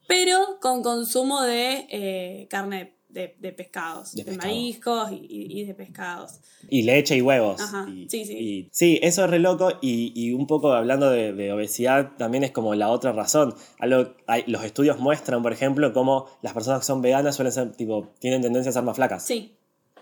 pero 0.08 0.60
con 0.62 0.84
consumo 0.84 1.42
de 1.42 1.88
eh, 1.90 2.48
carne 2.52 2.94
de, 3.14 3.36
de 3.40 3.52
pescados, 3.54 4.14
De 4.14 4.24
de, 4.24 4.32
pescado. 4.32 4.54
mariscos 4.54 5.12
y, 5.12 5.60
y- 5.62 5.66
de 5.66 5.74
pescados. 5.74 6.40
Y 6.70 6.84
leche 6.84 7.18
y 7.18 7.22
huevos. 7.22 7.60
Ajá, 7.62 7.86
Y- 7.90 8.08
sí, 8.10 8.26
sí. 8.26 8.34
y- 8.38 8.70
sí, 8.72 9.00
eso 9.02 9.24
es 9.26 9.30
re 9.30 9.40
loco. 9.40 9.72
Y, 9.82 10.12
y 10.16 10.34
un 10.34 10.48
poco 10.48 10.74
hablando 10.74 11.10
de, 11.10 11.34
de 11.34 11.52
obesidad, 11.54 12.12
también 12.18 12.44
es 12.44 12.52
como 12.52 12.74
la 12.76 12.90
otra 12.90 13.12
razón. 13.12 13.54
Algo, 13.80 14.14
hay, 14.28 14.44
los 14.48 14.64
estudios 14.64 15.00
muestran, 15.00 15.42
por 15.44 15.54
ejemplo, 15.54 15.92
cómo 15.94 16.28
las 16.42 16.54
personas 16.54 16.80
que 16.82 16.86
son 16.86 17.02
veganas 17.02 17.36
suelen 17.36 17.52
ser, 17.54 17.72
tipo, 17.74 18.14
tienen 18.20 18.42
tendencia 18.42 18.70
a 18.70 18.74
ser 18.74 18.84
más 18.84 18.96
flacas. 18.96 19.24
Sí, 19.26 19.56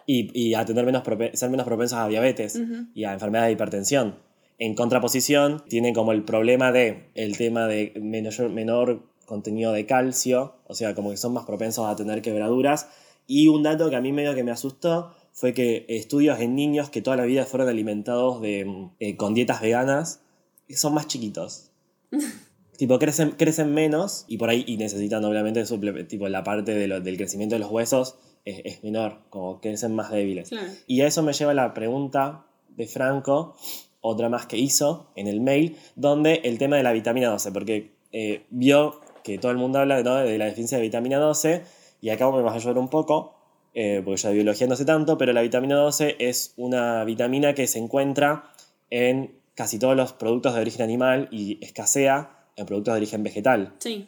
Y, 0.05 0.29
y 0.39 0.53
a 0.55 0.65
tener 0.65 0.85
menos 0.85 1.03
ser 1.33 1.49
menos 1.49 1.65
propensos 1.65 1.97
a 1.99 2.07
diabetes 2.07 2.59
y 2.95 3.03
a 3.03 3.13
enfermedades 3.13 3.49
de 3.49 3.53
hipertensión. 3.53 4.15
En 4.57 4.75
contraposición, 4.75 5.63
tienen 5.69 5.93
como 5.93 6.11
el 6.11 6.23
problema 6.23 6.71
de 6.73 7.09
el 7.15 7.37
tema 7.37 7.65
de 7.67 7.93
menor, 8.01 8.49
menor 8.49 9.03
contenido 9.29 9.71
de 9.71 9.85
calcio, 9.85 10.55
o 10.67 10.73
sea, 10.73 10.93
como 10.95 11.11
que 11.11 11.17
son 11.17 11.31
más 11.33 11.45
propensos 11.45 11.87
a 11.87 11.95
tener 11.95 12.21
quebraduras. 12.21 12.89
Y 13.27 13.47
un 13.47 13.63
dato 13.63 13.89
que 13.89 13.95
a 13.95 14.01
mí 14.01 14.11
medio 14.11 14.35
que 14.35 14.43
me 14.43 14.51
asustó 14.51 15.13
fue 15.31 15.53
que 15.53 15.85
estudios 15.87 16.39
en 16.41 16.55
niños 16.55 16.89
que 16.89 17.01
toda 17.01 17.15
la 17.15 17.23
vida 17.25 17.45
fueron 17.45 17.69
alimentados 17.69 18.41
de, 18.41 18.65
mm, 18.65 18.91
eh, 18.99 19.15
con 19.15 19.33
dietas 19.33 19.61
veganas 19.61 20.21
son 20.69 20.93
más 20.95 21.07
chiquitos. 21.07 21.69
tipo, 22.77 22.97
crecen, 22.99 23.31
crecen 23.31 23.73
menos 23.73 24.25
y 24.27 24.37
por 24.37 24.49
ahí 24.49 24.63
y 24.67 24.77
necesitan 24.77 25.23
obviamente 25.25 25.63
tipo, 26.07 26.27
la 26.27 26.43
parte 26.43 26.73
de 26.73 26.87
lo- 26.87 27.01
del 27.01 27.17
crecimiento 27.17 27.55
de 27.55 27.59
los 27.59 27.69
huesos 27.71 28.15
es, 28.45 28.61
es 28.65 28.83
menor, 28.83 29.19
como 29.29 29.59
crecen 29.61 29.93
más 29.95 30.11
débiles. 30.11 30.49
claro. 30.49 30.71
Y 30.87 31.01
a 31.01 31.07
eso 31.07 31.21
me 31.23 31.33
lleva 31.33 31.53
la 31.53 31.73
pregunta 31.73 32.45
de 32.69 32.87
Franco, 32.87 33.55
otra 34.01 34.29
más 34.29 34.45
que 34.45 34.57
hizo 34.57 35.11
en 35.15 35.27
el 35.27 35.41
mail, 35.41 35.75
donde 35.95 36.35
el 36.45 36.57
tema 36.57 36.77
de 36.77 36.83
la 36.83 36.93
vitamina 36.93 37.29
12, 37.29 37.51
porque 37.51 37.91
eh, 38.13 38.45
vio 38.49 39.01
que 39.23 39.37
todo 39.37 39.51
el 39.51 39.57
mundo 39.57 39.79
habla 39.79 40.01
¿no? 40.03 40.15
de 40.15 40.37
la 40.37 40.45
deficiencia 40.45 40.77
de 40.77 40.83
vitamina 40.83 41.17
12, 41.17 41.63
y 42.01 42.09
acá 42.09 42.29
me 42.31 42.41
vas 42.41 42.53
a 42.53 42.55
ayudar 42.57 42.77
un 42.77 42.89
poco, 42.89 43.35
eh, 43.73 44.01
porque 44.03 44.21
yo 44.21 44.29
de 44.29 44.35
biología 44.35 44.67
no 44.67 44.75
sé 44.75 44.85
tanto, 44.85 45.17
pero 45.17 45.33
la 45.33 45.41
vitamina 45.41 45.75
12 45.75 46.15
es 46.19 46.53
una 46.57 47.03
vitamina 47.03 47.53
que 47.53 47.67
se 47.67 47.79
encuentra 47.79 48.51
en 48.89 49.37
casi 49.53 49.77
todos 49.77 49.95
los 49.95 50.13
productos 50.13 50.55
de 50.55 50.61
origen 50.61 50.81
animal 50.83 51.27
y 51.31 51.63
escasea 51.63 52.47
en 52.55 52.65
productos 52.65 52.93
de 52.93 52.97
origen 52.97 53.23
vegetal. 53.23 53.73
Sí. 53.79 54.07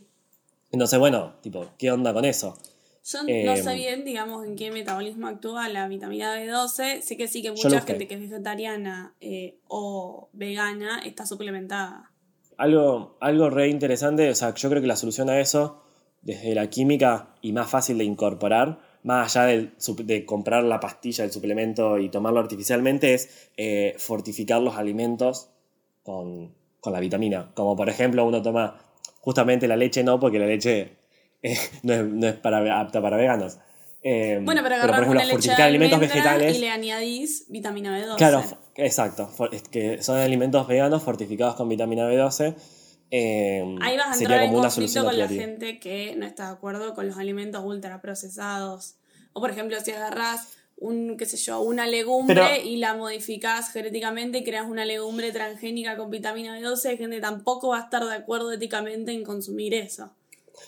Entonces, 0.72 0.98
bueno, 1.00 1.34
tipo, 1.42 1.66
¿qué 1.78 1.92
onda 1.92 2.14
con 2.14 2.26
eso? 2.26 2.58
Yo 3.04 3.24
no 3.24 3.30
Eh, 3.30 3.62
sé 3.62 3.74
bien, 3.74 4.06
digamos, 4.06 4.46
en 4.46 4.56
qué 4.56 4.72
metabolismo 4.72 5.28
actúa 5.28 5.68
la 5.70 5.88
vitamina 5.88 6.36
B12. 6.36 7.02
Sé 7.02 7.18
que 7.18 7.28
sí 7.28 7.42
que 7.42 7.52
mucha 7.52 7.82
gente 7.82 8.08
que 8.08 8.14
es 8.14 8.22
vegetariana 8.22 9.16
eh, 9.20 9.58
o 9.68 10.30
vegana 10.34 11.02
está 11.04 11.26
suplementada. 11.26 12.11
Algo, 12.62 13.18
algo 13.20 13.50
re 13.50 13.70
interesante, 13.70 14.30
o 14.30 14.36
sea, 14.36 14.54
yo 14.54 14.70
creo 14.70 14.84
que 14.84 14.88
la 14.88 14.96
solución 14.96 15.32
a 15.32 15.40
eso, 15.40 15.82
desde 16.22 16.54
la 16.54 16.70
química 16.70 17.34
y 17.42 17.54
más 17.54 17.68
fácil 17.72 17.98
de 17.98 18.04
incorporar, 18.04 18.78
más 19.02 19.36
allá 19.36 19.68
de 19.88 20.26
comprar 20.28 20.64
la 20.64 20.80
pastilla, 20.80 21.24
el 21.24 21.32
suplemento 21.32 21.98
y 21.98 22.10
tomarlo 22.10 22.40
artificialmente, 22.40 23.16
es 23.16 23.50
eh, 23.58 23.96
fortificar 23.98 24.62
los 24.62 24.78
alimentos 24.78 25.50
con, 26.04 26.54
con 26.80 26.94
la 26.94 27.00
vitamina. 27.00 27.52
Como 27.56 27.76
por 27.76 27.90
ejemplo, 27.90 28.24
uno 28.26 28.44
toma 28.44 28.80
justamente 29.22 29.68
la 29.68 29.76
leche, 29.76 30.04
no, 30.04 30.20
porque 30.20 30.38
la 30.38 30.46
leche 30.46 30.98
eh, 31.42 31.58
no, 31.82 31.94
es, 31.94 32.04
no 32.06 32.28
es 32.28 32.36
apta 32.46 33.02
para 33.02 33.18
veganos. 33.18 33.58
Eh, 34.04 34.40
Bueno, 34.42 34.62
pero 34.64 34.76
ejemplo, 34.78 35.12
una 35.12 35.26
leche 35.26 35.54
de 35.56 35.62
alimentos 35.64 36.00
vegetales. 36.00 36.56
y 36.58 36.60
le 36.60 36.70
añadís 36.70 37.46
vitamina 37.50 37.98
B12. 38.00 38.18
Claro, 38.18 38.44
exacto. 38.76 39.30
que 39.70 40.02
son 40.02 40.18
alimentos 40.18 40.68
veganos 40.68 41.04
fortificados 41.04 41.56
con 41.56 41.70
vitamina 41.70 42.10
B12. 42.10 42.56
eh, 43.12 43.64
Ahí 43.82 43.98
vas 43.98 44.18
a 44.18 44.20
entrar 44.20 44.42
en 44.42 44.48
como 44.48 44.60
una 44.60 44.70
conflicto 44.70 45.04
con 45.04 45.18
la 45.18 45.28
gente 45.28 45.80
que 45.80 46.16
no 46.16 46.26
está 46.26 46.46
de 46.48 46.52
acuerdo 46.54 46.94
con 46.96 47.08
los 47.08 47.18
alimentos 47.18 47.64
ultraprocesados. 47.64 48.96
O 49.34 49.40
por 49.40 49.50
ejemplo, 49.52 49.78
si 49.80 49.92
agarrás 49.92 50.54
un, 50.78 51.16
qué 51.18 51.26
sé 51.26 51.38
yo, 51.38 51.62
una 51.62 51.86
legumbre 51.86 52.36
Pero- 52.42 52.64
y 52.68 52.78
la 52.78 52.96
modificás 52.96 53.72
genéticamente 53.72 54.40
y 54.40 54.44
creas 54.44 54.66
una 54.68 54.84
legumbre 54.84 55.32
transgénica 55.32 55.96
con 55.96 56.10
vitamina 56.10 56.58
B12, 56.58 56.86
hay 56.90 56.98
gente 56.98 57.18
que 57.18 57.22
tampoco 57.22 57.70
va 57.70 57.78
a 57.80 57.84
estar 57.84 58.04
de 58.04 58.16
acuerdo 58.16 58.52
éticamente 58.52 59.12
en 59.12 59.24
consumir 59.24 59.74
eso. 59.76 60.10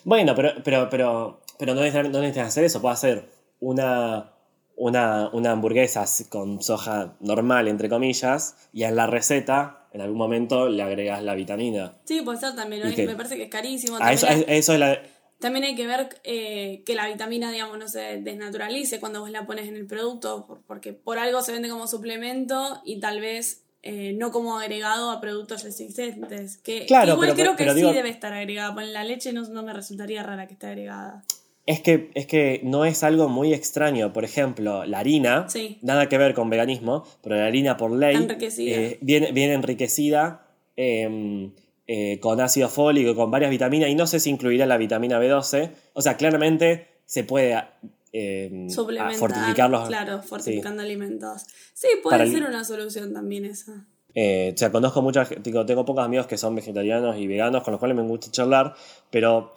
Bueno, 0.03 0.33
pero, 0.35 0.51
pero, 0.63 0.87
pero, 0.89 1.41
pero 1.63 1.75
no, 1.75 1.82
necesitas, 1.82 2.12
no 2.12 2.20
necesitas 2.20 2.48
hacer 2.50 2.65
eso. 2.65 2.82
Puedes 2.82 2.98
hacer 2.98 3.29
una, 3.62 4.34
una, 4.75 5.29
una 5.32 5.51
hamburguesa 5.51 6.03
con 6.27 6.62
soja 6.62 7.15
normal, 7.22 7.70
entre 7.70 7.88
comillas, 7.88 8.58
y 8.74 8.84
en 8.84 8.98
la 8.98 9.08
receta, 9.08 9.88
en 9.93 10.01
algún 10.01 10.17
momento, 10.17 10.67
le 10.67 10.84
agregas 10.84 11.24
la 11.24 11.36
vitamina. 11.36 12.00
Sí, 12.03 12.22
puede 12.22 12.39
ser 12.39 12.53
también, 12.55 12.84
¿no? 12.84 12.89
¿Y 12.89 12.96
qué? 12.96 13.08
me 13.08 13.15
parece 13.15 13.38
que 13.38 13.43
es 13.43 13.50
carísimo. 13.50 13.96
A 13.96 14.00
También, 14.00 14.17
eso, 14.17 14.27
a 14.27 14.53
eso 14.53 14.74
es 14.74 14.79
la, 14.79 15.01
también 15.39 15.63
hay 15.63 15.75
que 15.75 15.88
ver 15.88 16.10
eh, 16.25 16.84
que 16.86 16.96
la 16.96 17.08
vitamina, 17.08 17.50
digamos, 17.51 17.77
no 17.77 17.88
se 17.88 18.20
desnaturalice 18.22 19.00
cuando 19.00 19.22
vos 19.22 19.29
la 19.32 19.46
pones 19.46 19.67
en 19.70 19.75
el 19.75 19.86
producto, 19.88 20.46
por- 20.48 20.62
porque 20.63 20.91
por 20.93 21.17
algo 21.17 21.41
se 21.41 21.51
vende 21.53 21.70
como 21.70 21.88
suplemento 21.88 22.82
y 22.86 23.00
tal 23.00 23.20
vez 23.22 23.63
eh, 23.84 24.13
no 24.17 24.32
como 24.32 24.58
agregado 24.58 25.12
a 25.12 25.20
productos 25.22 25.65
existentes. 25.65 26.58
Que, 26.58 26.86
Claro, 26.86 27.05
que 27.08 27.12
igual 27.13 27.29
pero- 27.29 27.36
creo 27.36 27.51
que 27.58 27.63
pero 27.63 27.74
sí 27.74 27.79
digo- 27.79 27.93
debe 27.93 28.10
estar 28.10 28.32
agregada. 28.34 28.82
En 28.82 28.93
la 28.93 29.03
leche 29.03 29.32
no, 29.34 29.41
no 29.43 29.63
me 29.63 29.74
resultaría 29.74 30.24
rara 30.24 30.48
que 30.48 30.53
esté 30.53 30.67
agregada. 30.67 31.24
Es 31.65 31.79
que, 31.79 32.12
es 32.13 32.27
que 32.27 32.60
no 32.63 32.84
es 32.84 33.03
algo 33.03 33.29
muy 33.29 33.53
extraño. 33.53 34.12
Por 34.12 34.25
ejemplo, 34.25 34.86
la 34.86 35.00
harina, 35.00 35.48
Sí. 35.50 35.77
nada 35.82 36.10
que 36.10 36.17
ver 36.17 36.34
con 36.34 36.50
veganismo, 36.50 37.05
pero 37.22 37.38
la 37.38 37.46
harina 37.46 37.77
por 37.77 37.91
ley 37.91 38.27
eh, 38.60 38.98
viene, 39.01 39.32
viene 39.32 39.53
enriquecida 39.53 40.46
eh, 40.75 41.50
eh, 41.88 42.20
con 42.20 42.41
ácido 42.41 42.67
fólico, 42.70 43.15
con 43.15 43.32
varias 43.32 43.51
vitaminas, 43.51 43.89
y 43.89 43.96
no 43.96 44.08
sé 44.08 44.20
si 44.20 44.29
incluirá 44.29 44.65
la 44.65 44.77
vitamina 44.77 45.20
B12. 45.20 45.72
O 45.93 46.01
sea, 46.01 46.17
claramente 46.17 46.88
se 47.05 47.24
puede 47.24 47.53
a 47.53 47.74
Suplementar, 48.70 49.15
fortificar 49.15 49.70
los... 49.72 49.88
claro, 49.88 50.22
sí. 50.22 50.27
fortificando 50.27 50.84
alimentos. 50.84 51.46
Sí, 51.74 51.88
puede 52.03 52.20
Para 52.20 52.29
ser 52.29 52.43
una 52.43 52.63
solución 52.63 53.12
también 53.12 53.46
esa. 53.46 53.88
Eh, 54.13 54.51
o 54.53 54.58
sea, 54.58 54.72
conozco 54.72 55.01
muchas, 55.01 55.29
tengo 55.41 55.86
pocos 55.86 56.05
amigos 56.05 56.27
que 56.27 56.38
son 56.38 56.53
vegetarianos 56.53 57.17
y 57.17 57.25
veganos 57.25 57.63
con 57.63 57.72
los 57.72 57.79
cuales 57.79 57.98
me 57.98 58.03
gusta 58.03 58.29
charlar, 58.29 58.75
pero 59.10 59.53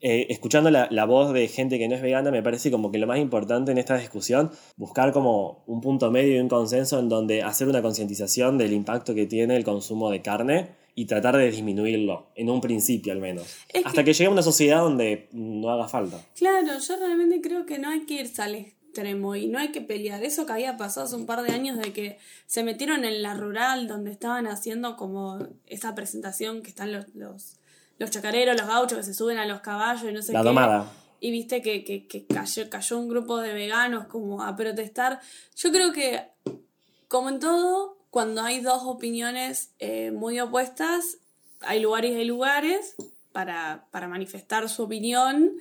eh, 0.00 0.26
escuchando 0.30 0.70
la, 0.70 0.88
la 0.90 1.04
voz 1.04 1.32
de 1.32 1.46
gente 1.48 1.78
que 1.78 1.88
no 1.88 1.94
es 1.94 2.02
vegana, 2.02 2.30
me 2.30 2.42
parece 2.42 2.70
como 2.70 2.90
que 2.90 2.98
lo 2.98 3.06
más 3.06 3.18
importante 3.18 3.72
en 3.72 3.78
esta 3.78 3.96
discusión, 3.98 4.50
buscar 4.76 5.12
como 5.12 5.62
un 5.66 5.80
punto 5.80 6.10
medio 6.10 6.36
y 6.36 6.38
un 6.40 6.48
consenso 6.48 6.98
en 6.98 7.08
donde 7.08 7.42
hacer 7.42 7.68
una 7.68 7.82
concientización 7.82 8.58
del 8.58 8.72
impacto 8.72 9.14
que 9.14 9.26
tiene 9.26 9.56
el 9.56 9.64
consumo 9.64 10.10
de 10.10 10.22
carne 10.22 10.84
y 10.94 11.06
tratar 11.06 11.36
de 11.36 11.50
disminuirlo, 11.50 12.28
en 12.34 12.50
un 12.50 12.60
principio 12.60 13.12
al 13.12 13.18
menos. 13.18 13.46
Es 13.72 13.84
Hasta 13.84 14.04
que... 14.04 14.12
llegue 14.12 14.26
a 14.26 14.30
una 14.30 14.42
sociedad 14.42 14.80
donde 14.80 15.28
no 15.32 15.68
haga 15.70 15.88
falta. 15.88 16.20
Claro, 16.36 16.78
yo 16.78 16.96
realmente 16.96 17.40
creo 17.40 17.66
que 17.66 17.78
no 17.78 17.88
hay 17.88 18.06
que 18.06 18.14
irse 18.14 18.42
al 18.42 18.54
extremo 18.54 19.34
y 19.34 19.48
no 19.48 19.58
hay 19.58 19.72
que 19.72 19.80
pelear. 19.80 20.22
Eso 20.22 20.46
que 20.46 20.52
había 20.52 20.76
pasado 20.76 21.06
hace 21.06 21.16
un 21.16 21.26
par 21.26 21.42
de 21.42 21.52
años 21.52 21.78
de 21.78 21.92
que 21.92 22.18
se 22.46 22.62
metieron 22.62 23.04
en 23.04 23.22
la 23.22 23.34
rural 23.34 23.88
donde 23.88 24.12
estaban 24.12 24.46
haciendo 24.46 24.96
como 24.96 25.48
esa 25.66 25.94
presentación 25.94 26.62
que 26.62 26.70
están 26.70 26.92
los, 26.92 27.12
los, 27.14 27.56
los 27.98 28.10
chacareros, 28.10 28.56
los 28.56 28.66
gauchos 28.66 28.98
que 28.98 29.04
se 29.04 29.14
suben 29.14 29.38
a 29.38 29.46
los 29.46 29.60
caballos 29.60 30.04
y 30.08 30.12
no 30.12 30.22
sé 30.22 30.32
La 30.32 30.40
qué. 30.40 30.44
domada. 30.46 30.92
Y 31.20 31.30
viste 31.30 31.62
que, 31.62 31.84
que, 31.84 32.06
que 32.06 32.26
cayó, 32.26 32.68
cayó 32.68 32.98
un 32.98 33.08
grupo 33.08 33.38
de 33.38 33.54
veganos 33.54 34.06
como 34.06 34.42
a 34.42 34.54
protestar. 34.56 35.20
Yo 35.56 35.72
creo 35.72 35.92
que, 35.92 36.22
como 37.08 37.30
en 37.30 37.40
todo, 37.40 37.96
cuando 38.10 38.42
hay 38.42 38.60
dos 38.60 38.82
opiniones 38.84 39.72
eh, 39.78 40.10
muy 40.10 40.38
opuestas, 40.40 41.18
hay 41.60 41.80
lugares 41.80 42.12
y 42.12 42.16
hay 42.16 42.24
lugares 42.26 42.94
para, 43.32 43.86
para 43.90 44.06
manifestar 44.06 44.68
su 44.68 44.82
opinión. 44.82 45.52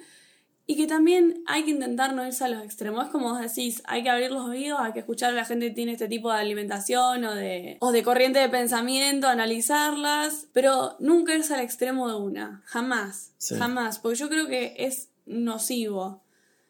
Y 0.65 0.77
que 0.77 0.88
también 0.88 1.43
hay 1.46 1.63
que 1.63 1.72
intentar 1.72 2.13
no 2.13 2.25
irse 2.25 2.46
a 2.46 2.48
los 2.48 2.63
extremos. 2.63 3.05
Es 3.05 3.12
como 3.12 3.29
vos 3.29 3.39
decís, 3.39 3.84
hay 3.86 4.01
que 4.01 4.10
abrir 4.10 4.32
los 4.32 4.48
oídos, 4.48 4.79
hay 4.82 4.93
que 4.93 5.00
escuchar 5.00 5.32
a 5.32 5.36
la 5.36 5.46
gente 5.46 5.67
que 5.67 5.75
tiene 5.75 5.91
este 5.91 6.08
tipo 6.08 6.32
de 6.32 6.39
alimentación 6.39 7.25
o 7.25 7.36
de, 7.36 7.77
o 7.82 7.91
de 7.91 8.03
corriente 8.03 8.39
de 8.39 8.50
pensamiento, 8.50 9.27
analizarlas, 9.27 10.48
pero 10.53 10.96
nunca 11.00 11.36
irse 11.36 11.53
al 11.53 11.60
extremo 11.62 12.08
de 12.08 12.15
una. 12.15 12.63
Jamás. 12.65 13.34
Sí. 13.38 13.55
Jamás. 13.55 14.00
Porque 14.00 14.17
yo 14.17 14.29
creo 14.29 14.48
que 14.48 14.75
es 14.77 15.10
nocivo. 15.25 16.23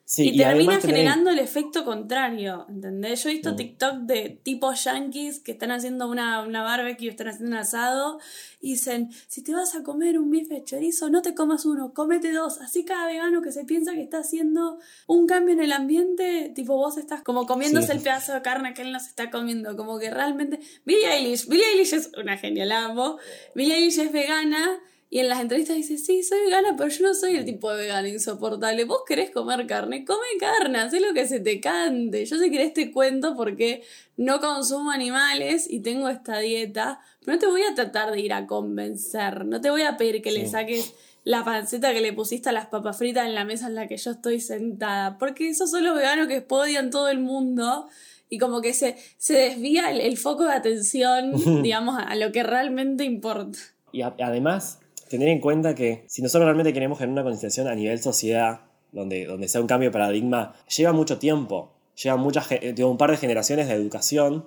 Sí, 0.05 0.31
y, 0.33 0.37
termina 0.37 0.73
tenés- 0.79 0.85
generando 0.85 1.29
el 1.29 1.39
efecto 1.39 1.85
contrario, 1.85 2.65
¿entendés? 2.69 3.23
Yo 3.23 3.29
he 3.29 3.33
visto 3.33 3.53
Mm. 3.53 3.55
TikTok 3.55 3.95
de 4.01 4.39
tipos 4.43 4.83
yankees 4.83 5.39
que 5.39 5.53
están 5.53 5.71
haciendo 5.71 6.09
una, 6.09 6.41
una 6.41 6.61
barbecue, 6.61 7.07
están 7.09 7.29
haciendo 7.29 7.55
un 7.55 7.61
asado, 7.61 8.19
y 8.59 8.71
dicen, 8.71 9.11
si 9.27 9.41
te 9.43 9.53
vas 9.53 9.75
a 9.75 9.81
comer 9.83 10.19
un 10.19 10.29
bife 10.29 10.55
de 10.55 10.63
chorizo, 10.65 11.09
no 11.09 11.21
te 11.21 11.33
comas 11.33 11.65
uno, 11.65 11.93
cómete 11.93 12.33
dos. 12.33 12.59
Así 12.59 12.83
cada 12.83 13.07
vegano 13.07 13.41
que 13.41 13.53
se 13.53 13.63
piensa 13.63 13.93
que 13.93 14.01
está 14.01 14.19
haciendo 14.19 14.77
un 15.07 15.25
cambio 15.25 15.53
en 15.53 15.61
el 15.61 15.71
ambiente, 15.71 16.51
tipo 16.53 16.75
vos 16.75 16.97
estás 16.97 17.21
como 17.23 17.45
comiéndose 17.45 17.87
Sí. 17.87 17.93
el 17.93 17.99
pedazo 18.01 18.33
de 18.33 18.41
carne 18.41 18.73
que 18.73 18.81
él 18.81 18.91
nos 18.91 19.07
está 19.07 19.31
comiendo, 19.31 19.75
como 19.77 19.99
que 19.99 20.11
realmente... 20.11 20.59
Billie 20.85 21.11
Eilish, 21.13 21.47
Billie 21.47 21.65
Eilish 21.71 21.93
es 21.93 22.11
una 22.21 22.37
genial, 22.37 22.73
amo. 22.73 23.17
Billie 23.55 23.75
Eilish 23.75 23.99
es 23.99 24.11
vegana. 24.11 24.79
Y 25.13 25.19
en 25.19 25.29
las 25.29 25.41
entrevistas 25.41 25.75
dice, 25.75 25.99
sí, 25.99 26.23
soy 26.23 26.39
vegana, 26.45 26.73
pero 26.75 26.89
yo 26.89 27.05
no 27.05 27.13
soy 27.13 27.35
el 27.35 27.45
tipo 27.45 27.71
de 27.71 27.83
vegana 27.83 28.09
insoportable. 28.09 28.83
Vos 28.85 29.01
querés 29.07 29.29
comer 29.29 29.67
carne, 29.67 30.05
come 30.05 30.25
carne, 30.39 30.79
haz 30.79 30.91
lo 30.93 31.13
que 31.13 31.27
se 31.27 31.39
te 31.39 31.59
cante. 31.59 32.25
Yo 32.25 32.39
sé 32.39 32.49
que 32.49 32.63
este 32.63 32.91
cuento 32.91 33.35
porque 33.35 33.83
no 34.17 34.39
consumo 34.39 34.89
animales 34.89 35.69
y 35.69 35.81
tengo 35.81 36.09
esta 36.09 36.39
dieta, 36.39 36.99
pero 37.19 37.33
no 37.33 37.39
te 37.39 37.45
voy 37.45 37.61
a 37.61 37.75
tratar 37.75 38.11
de 38.11 38.21
ir 38.21 38.33
a 38.33 38.47
convencer, 38.47 39.45
no 39.45 39.61
te 39.61 39.69
voy 39.69 39.83
a 39.83 39.97
pedir 39.97 40.23
que 40.23 40.31
le 40.31 40.47
saques 40.47 40.95
la 41.25 41.43
panceta 41.45 41.93
que 41.93 42.01
le 42.01 42.11
pusiste 42.13 42.49
a 42.49 42.51
las 42.51 42.65
papas 42.65 42.97
fritas 42.97 43.27
en 43.27 43.35
la 43.35 43.45
mesa 43.45 43.67
en 43.67 43.75
la 43.75 43.87
que 43.87 43.97
yo 43.97 44.09
estoy 44.09 44.41
sentada, 44.41 45.19
porque 45.19 45.47
esos 45.47 45.69
son 45.69 45.83
los 45.83 45.95
veganos 45.95 46.27
que 46.27 46.43
odian 46.49 46.89
todo 46.89 47.07
el 47.09 47.19
mundo 47.19 47.87
y 48.29 48.39
como 48.39 48.61
que 48.61 48.73
se, 48.73 48.97
se 49.19 49.33
desvía 49.37 49.91
el, 49.91 50.01
el 50.01 50.17
foco 50.17 50.45
de 50.45 50.53
atención, 50.53 51.33
digamos, 51.61 51.99
a, 51.99 52.01
a 52.01 52.15
lo 52.15 52.31
que 52.31 52.41
realmente 52.41 53.03
importa. 53.03 53.59
Y 53.91 54.01
a- 54.01 54.15
además, 54.19 54.79
tener 55.17 55.29
en 55.29 55.39
cuenta 55.39 55.75
que 55.75 56.05
si 56.07 56.21
nosotros 56.23 56.45
realmente 56.45 56.73
queremos 56.73 56.97
generar 56.97 57.13
una 57.13 57.23
concienciación 57.23 57.67
a 57.67 57.75
nivel 57.75 58.01
sociedad, 58.01 58.61
donde, 58.91 59.25
donde 59.25 59.47
sea 59.47 59.61
un 59.61 59.67
cambio 59.67 59.89
de 59.89 59.93
paradigma, 59.93 60.53
lleva 60.75 60.91
mucho 60.91 61.19
tiempo. 61.19 61.71
Lleva 62.01 62.17
muchas, 62.17 62.47
ge- 62.47 62.73
digo, 62.73 62.89
un 62.89 62.97
par 62.97 63.11
de 63.11 63.17
generaciones 63.17 63.67
de 63.67 63.75
educación, 63.75 64.45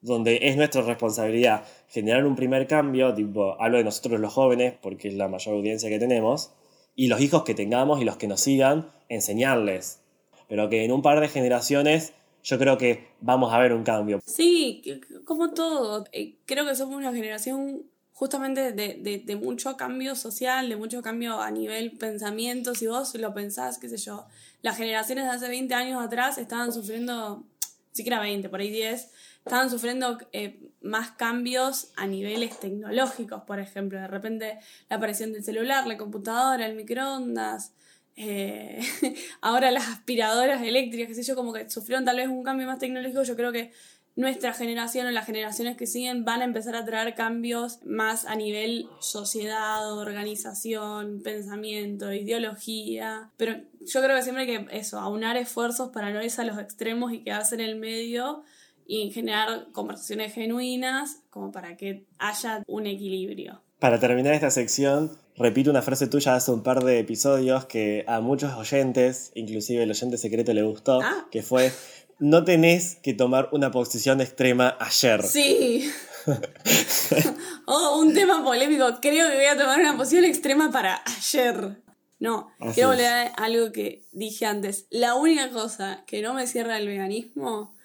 donde 0.00 0.40
es 0.42 0.56
nuestra 0.56 0.82
responsabilidad 0.82 1.62
generar 1.88 2.26
un 2.26 2.34
primer 2.34 2.66
cambio, 2.66 3.14
tipo, 3.14 3.56
hablo 3.60 3.78
de 3.78 3.84
nosotros 3.84 4.18
los 4.20 4.32
jóvenes, 4.32 4.74
porque 4.80 5.06
es 5.08 5.14
la 5.14 5.28
mayor 5.28 5.54
audiencia 5.54 5.88
que 5.88 5.98
tenemos, 6.00 6.50
y 6.96 7.06
los 7.06 7.20
hijos 7.20 7.44
que 7.44 7.54
tengamos 7.54 8.00
y 8.00 8.04
los 8.04 8.16
que 8.16 8.26
nos 8.26 8.40
sigan, 8.40 8.90
enseñarles. 9.08 10.00
Pero 10.48 10.68
que 10.68 10.84
en 10.84 10.90
un 10.92 11.02
par 11.02 11.20
de 11.20 11.28
generaciones 11.28 12.12
yo 12.42 12.58
creo 12.58 12.78
que 12.78 13.06
vamos 13.20 13.52
a 13.52 13.58
ver 13.58 13.72
un 13.72 13.82
cambio. 13.84 14.20
Sí, 14.26 14.82
como 15.24 15.52
todo. 15.52 16.04
Eh, 16.12 16.36
Creo 16.46 16.64
que 16.66 16.74
somos 16.74 16.96
una 16.96 17.12
generación 17.12 17.82
justamente 18.18 18.72
de, 18.72 18.94
de, 18.94 19.22
de 19.24 19.36
mucho 19.36 19.76
cambio 19.76 20.16
social, 20.16 20.68
de 20.68 20.74
mucho 20.74 21.02
cambio 21.02 21.40
a 21.40 21.52
nivel 21.52 21.92
pensamiento. 21.92 22.74
Si 22.74 22.88
vos 22.88 23.14
lo 23.14 23.32
pensás, 23.32 23.78
qué 23.78 23.88
sé 23.88 23.96
yo, 23.96 24.26
las 24.60 24.76
generaciones 24.76 25.24
de 25.26 25.30
hace 25.30 25.48
20 25.48 25.72
años 25.74 26.04
atrás 26.04 26.36
estaban 26.36 26.72
sufriendo, 26.72 27.44
siquiera 27.92 28.18
20, 28.18 28.48
por 28.48 28.58
ahí 28.58 28.70
10, 28.70 29.08
estaban 29.44 29.70
sufriendo 29.70 30.18
eh, 30.32 30.58
más 30.80 31.12
cambios 31.12 31.92
a 31.94 32.08
niveles 32.08 32.58
tecnológicos, 32.58 33.44
por 33.44 33.60
ejemplo. 33.60 34.00
De 34.00 34.08
repente 34.08 34.58
la 34.90 34.96
aparición 34.96 35.32
del 35.32 35.44
celular, 35.44 35.86
la 35.86 35.96
computadora, 35.96 36.66
el 36.66 36.74
microondas. 36.74 37.72
eh, 38.16 38.80
ahora 39.42 39.70
las 39.70 39.86
aspiradoras 39.86 40.60
eléctricas, 40.62 41.06
qué 41.06 41.14
sé 41.14 41.22
yo, 41.22 41.36
como 41.36 41.52
que 41.52 41.70
sufrieron 41.70 42.04
tal 42.04 42.16
vez 42.16 42.26
un 42.26 42.42
cambio 42.42 42.66
más 42.66 42.80
tecnológico. 42.80 43.22
Yo 43.22 43.36
creo 43.36 43.52
que 43.52 43.70
nuestra 44.18 44.52
generación 44.52 45.06
o 45.06 45.10
las 45.12 45.26
generaciones 45.26 45.76
que 45.76 45.86
siguen 45.86 46.24
van 46.24 46.42
a 46.42 46.44
empezar 46.44 46.74
a 46.74 46.84
traer 46.84 47.14
cambios 47.14 47.78
más 47.84 48.24
a 48.24 48.34
nivel 48.34 48.88
sociedad, 49.00 49.96
organización, 49.96 51.22
pensamiento, 51.22 52.12
ideología. 52.12 53.30
Pero 53.36 53.54
yo 53.80 54.02
creo 54.02 54.16
que 54.16 54.22
siempre 54.22 54.42
hay 54.42 54.64
que 54.66 54.76
eso, 54.76 54.98
aunar 54.98 55.36
esfuerzos 55.36 55.90
para 55.90 56.12
no 56.12 56.22
irse 56.22 56.40
a 56.40 56.44
los 56.44 56.58
extremos 56.58 57.12
y 57.12 57.20
quedarse 57.22 57.54
en 57.54 57.60
el 57.60 57.76
medio 57.76 58.42
y 58.86 59.10
generar 59.12 59.68
conversaciones 59.72 60.34
genuinas 60.34 61.20
como 61.30 61.52
para 61.52 61.76
que 61.76 62.04
haya 62.18 62.62
un 62.66 62.86
equilibrio. 62.86 63.62
Para 63.78 64.00
terminar 64.00 64.34
esta 64.34 64.50
sección, 64.50 65.16
repito 65.36 65.70
una 65.70 65.82
frase 65.82 66.08
tuya 66.08 66.34
hace 66.34 66.50
un 66.50 66.64
par 66.64 66.82
de 66.82 66.98
episodios 66.98 67.66
que 67.66 68.04
a 68.08 68.20
muchos 68.20 68.52
oyentes, 68.54 69.30
inclusive 69.36 69.84
el 69.84 69.90
oyente 69.90 70.18
secreto 70.18 70.52
le 70.52 70.64
gustó, 70.64 71.00
Ah. 71.00 71.28
que 71.30 71.42
fue, 71.42 71.70
no 72.18 72.44
tenés 72.44 72.96
que 72.96 73.14
tomar 73.14 73.48
una 73.52 73.70
posición 73.70 74.20
extrema 74.20 74.76
ayer. 74.80 75.22
Sí. 75.22 75.90
oh, 77.66 77.98
un 78.00 78.14
tema 78.14 78.44
polémico. 78.44 78.98
Creo 79.00 79.28
que 79.28 79.36
voy 79.36 79.44
a 79.44 79.56
tomar 79.56 79.80
una 79.80 79.96
posición 79.96 80.24
extrema 80.24 80.70
para 80.70 81.02
ayer. 81.06 81.82
No, 82.20 82.50
Así 82.58 82.74
quiero 82.74 82.90
volver 82.90 83.06
a 83.06 83.22
algo 83.34 83.70
que 83.70 84.04
dije 84.12 84.46
antes. 84.46 84.86
La 84.90 85.14
única 85.14 85.50
cosa 85.50 86.02
que 86.06 86.20
no 86.20 86.34
me 86.34 86.46
cierra 86.46 86.78
el 86.78 86.88
veganismo 86.88 87.76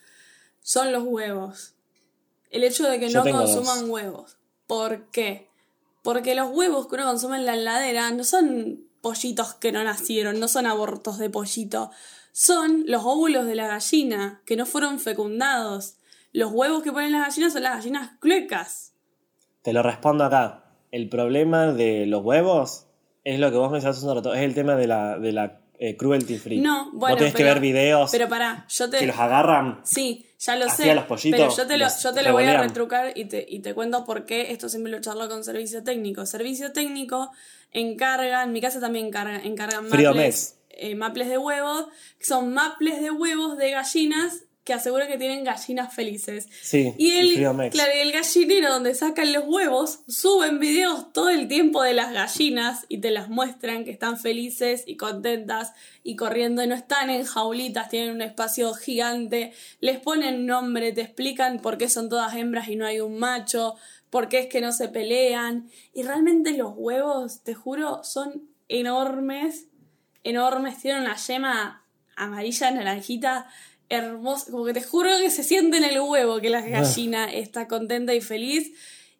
son 0.61 0.91
los 0.91 1.03
huevos. 1.03 1.75
El 2.49 2.63
hecho 2.63 2.89
de 2.89 2.99
que 2.99 3.09
Yo 3.09 3.23
no 3.23 3.31
consuman 3.31 3.81
dos. 3.81 3.89
huevos. 3.89 4.37
¿Por 4.65 5.09
qué? 5.11 5.49
Porque 6.01 6.35
los 6.35 6.49
huevos 6.49 6.87
que 6.87 6.95
uno 6.95 7.05
consume 7.05 7.37
en 7.37 7.45
la 7.45 7.53
heladera 7.53 8.09
no 8.11 8.23
son 8.23 8.87
pollitos 9.01 9.53
que 9.53 9.71
no 9.71 9.83
nacieron, 9.83 10.39
no 10.39 10.47
son 10.47 10.65
abortos 10.65 11.19
de 11.19 11.29
pollito. 11.29 11.91
Son 12.35 12.83
los 12.87 13.03
óvulos 13.05 13.45
de 13.45 13.53
la 13.53 13.67
gallina 13.67 14.41
que 14.43 14.57
no 14.57 14.65
fueron 14.65 14.99
fecundados. 14.99 15.97
Los 16.31 16.51
huevos 16.51 16.81
que 16.81 16.91
ponen 16.91 17.11
las 17.11 17.27
gallinas 17.27 17.53
son 17.53 17.61
las 17.61 17.75
gallinas 17.75 18.17
cluecas. 18.19 18.95
Te 19.61 19.71
lo 19.71 19.83
respondo 19.83 20.23
acá. 20.23 20.65
El 20.91 21.09
problema 21.09 21.67
de 21.73 22.07
los 22.07 22.23
huevos 22.23 22.87
es 23.23 23.39
lo 23.39 23.51
que 23.51 23.57
vos 23.57 23.71
mencionaste 23.71 23.99
hace 23.99 24.09
un 24.09 24.15
rato, 24.15 24.33
es 24.33 24.41
el 24.41 24.55
tema 24.55 24.75
de 24.75 24.87
la, 24.87 25.19
de 25.19 25.31
la 25.31 25.61
eh, 25.79 25.97
cruelty 25.97 26.37
free. 26.37 26.59
No, 26.59 26.91
bueno, 26.93 27.15
Vos 27.15 27.19
tenés 27.19 27.33
que 27.33 27.43
ver 27.43 27.59
videos 27.59 28.11
Pero 28.11 28.29
pará, 28.29 28.65
yo 28.69 28.89
te... 28.89 28.99
que 28.99 29.07
los 29.07 29.17
agarran. 29.17 29.81
Sí, 29.83 30.25
ya 30.39 30.55
lo 30.55 30.69
sé. 30.69 30.89
a 30.89 30.95
los 30.95 31.05
pollitos, 31.05 31.39
pero 31.39 31.55
yo 31.55 31.67
te 31.67 31.77
lo, 31.77 31.87
yo 32.01 32.13
te 32.13 32.23
lo 32.23 32.31
voy 32.31 32.43
a 32.45 32.61
retrucar 32.61 33.11
y 33.15 33.25
te, 33.25 33.45
y 33.47 33.59
te 33.59 33.73
cuento 33.73 34.05
por 34.05 34.25
qué. 34.25 34.51
Esto 34.51 34.69
siempre 34.69 34.91
lo 34.91 35.01
charlo 35.01 35.27
con 35.29 35.43
servicio 35.43 35.83
técnico. 35.83 36.25
Servicio 36.25 36.71
técnico 36.71 37.31
encarga, 37.71 38.43
en 38.43 38.51
mi 38.51 38.61
casa 38.61 38.79
también 38.79 39.07
encarga, 39.07 39.41
encargan 39.43 39.89
maples, 39.89 40.59
eh, 40.69 40.95
maples 40.95 41.27
de 41.27 41.37
huevos, 41.37 41.87
que 42.19 42.25
son 42.25 42.53
maples 42.53 43.01
de 43.01 43.11
huevos 43.11 43.57
de 43.57 43.71
gallinas 43.71 44.43
que 44.63 44.73
aseguran 44.73 45.09
que 45.09 45.17
tienen 45.17 45.43
gallinas 45.43 45.93
felices. 45.93 46.47
Sí, 46.61 46.93
Y 46.97 47.11
el, 47.15 47.33
claro, 47.69 47.91
y 47.95 47.99
el 47.99 48.11
gallinero 48.13 48.71
donde 48.71 48.95
sacan 48.95 49.33
los 49.33 49.43
huevos, 49.45 49.99
suben 50.07 50.59
videos 50.59 51.11
todo 51.11 51.29
el 51.29 51.47
tiempo 51.47 51.83
de 51.83 51.93
las 51.93 52.13
gallinas 52.13 52.85
y 52.87 52.99
te 52.99 53.11
las 53.11 53.29
muestran 53.29 53.83
que 53.83 53.91
están 53.91 54.17
felices 54.17 54.83
y 54.87 54.95
contentas 54.95 55.73
y 56.03 56.15
corriendo 56.15 56.65
no 56.65 56.75
están 56.75 57.09
en 57.09 57.25
jaulitas, 57.25 57.89
tienen 57.89 58.15
un 58.15 58.21
espacio 58.21 58.73
gigante, 58.73 59.53
les 59.81 59.99
ponen 59.99 60.45
nombre, 60.45 60.93
te 60.93 61.01
explican 61.01 61.59
por 61.59 61.77
qué 61.77 61.89
son 61.89 62.07
todas 62.07 62.35
hembras 62.35 62.69
y 62.69 62.77
no 62.77 62.85
hay 62.85 63.01
un 63.01 63.19
macho, 63.19 63.75
por 64.09 64.29
qué 64.29 64.39
es 64.39 64.47
que 64.47 64.61
no 64.61 64.71
se 64.71 64.87
pelean. 64.87 65.69
Y 65.93 66.03
realmente 66.03 66.51
los 66.51 66.73
huevos, 66.75 67.41
te 67.41 67.53
juro, 67.53 68.03
son 68.03 68.49
enormes, 68.69 69.67
enormes, 70.23 70.81
tienen 70.81 71.01
una 71.01 71.17
yema 71.17 71.83
amarilla, 72.15 72.71
naranjita, 72.71 73.47
hermosa, 73.89 74.51
como 74.51 74.65
que 74.65 74.73
te 74.73 74.81
juro 74.81 75.09
que 75.19 75.29
se 75.29 75.43
siente 75.43 75.77
en 75.77 75.83
el 75.83 75.99
huevo 75.99 76.39
que 76.39 76.49
la 76.49 76.61
gallina 76.61 77.31
está 77.31 77.67
contenta 77.67 78.13
y 78.13 78.21
feliz 78.21 78.71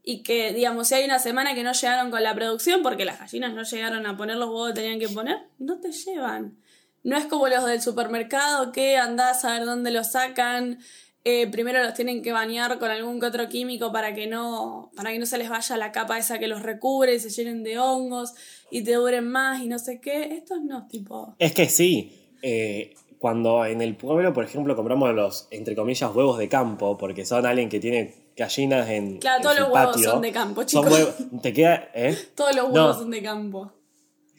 y 0.04 0.24
que, 0.24 0.54
digamos, 0.54 0.88
si 0.88 0.96
hay 0.96 1.06
una 1.06 1.20
semana 1.20 1.56
que 1.56 1.64
no 1.64 1.72
llegaron 1.72 2.12
con 2.12 2.24
la 2.24 2.36
producción 2.36 2.84
porque 2.84 3.06
las 3.06 3.20
gallinas 3.20 3.54
no 3.54 3.64
llegaron 3.64 4.06
a 4.06 4.18
poner 4.18 4.36
los 4.36 4.50
huevos 4.50 4.70
que 4.70 4.82
tenían 4.82 5.00
que 5.00 5.10
poner, 5.10 5.38
no 5.60 5.80
te 5.80 5.92
llevan. 5.92 6.58
No 7.04 7.18
es 7.18 7.26
como 7.26 7.48
los 7.48 7.66
del 7.66 7.82
supermercado 7.82 8.72
que 8.72 8.98
andás 8.98 9.46
a 9.46 9.54
ver 9.54 9.66
dónde 9.66 9.92
los 9.92 10.12
sacan, 10.12 10.80
eh, 11.26 11.48
primero 11.48 11.82
los 11.82 11.94
tienen 11.94 12.22
que 12.22 12.34
bañar 12.34 12.80
con 12.80 12.92
algún 12.92 13.22
que 13.22 13.28
otro 13.28 13.48
químico 13.48 13.94
para 13.94 14.14
que 14.14 14.28
no 14.28 14.92
para 14.94 15.14
que 15.14 15.20
no 15.20 15.26
se 15.26 15.38
les 15.38 15.48
vaya 15.48 15.78
la 15.78 15.94
capa 15.94 16.18
esa 16.18 16.38
que 16.38 16.48
los 16.48 16.62
recubre 16.62 17.16
y 17.16 17.20
se 17.20 17.30
llenen 17.30 17.64
de 17.64 17.80
hongos 17.80 18.34
y 18.70 18.84
te 18.84 18.94
duren 18.96 19.30
más 19.30 19.62
y 19.62 19.68
no 19.68 19.80
sé 19.80 20.02
qué. 20.02 20.34
Estos 20.36 20.62
no, 20.64 20.86
tipo... 20.88 21.36
Es 21.40 21.54
que 21.54 21.70
sí. 21.70 22.30
eh, 22.42 22.94
cuando 23.24 23.66
en 23.66 23.82
el 23.82 23.96
pueblo, 23.96 24.34
por 24.34 24.44
ejemplo, 24.44 24.76
compramos 24.76 25.14
los, 25.16 25.48
entre 25.50 25.78
comillas, 25.78 26.14
huevos 26.14 26.38
de 26.38 26.50
campo, 26.50 26.98
porque 26.98 27.26
son 27.26 27.46
alguien 27.46 27.70
que 27.70 27.80
tiene 27.80 28.14
gallinas 28.36 28.90
en. 28.90 29.20
Claro, 29.20 29.38
en 29.38 29.44
todos 29.44 29.56
su 29.56 29.62
los 29.62 29.72
huevos 29.72 29.92
patio, 29.96 30.12
son 30.12 30.22
de 30.22 30.32
campo, 30.34 30.62
son 30.64 30.68
chicos. 30.68 30.92
huevos- 30.92 31.42
te 31.42 31.54
queda. 31.54 31.88
¿eh? 31.96 32.18
Todos 32.36 32.54
los 32.54 32.68
No. 32.68 32.74
huevos 32.74 32.98
son 32.98 33.12
de 33.12 33.24
campo. 33.24 33.72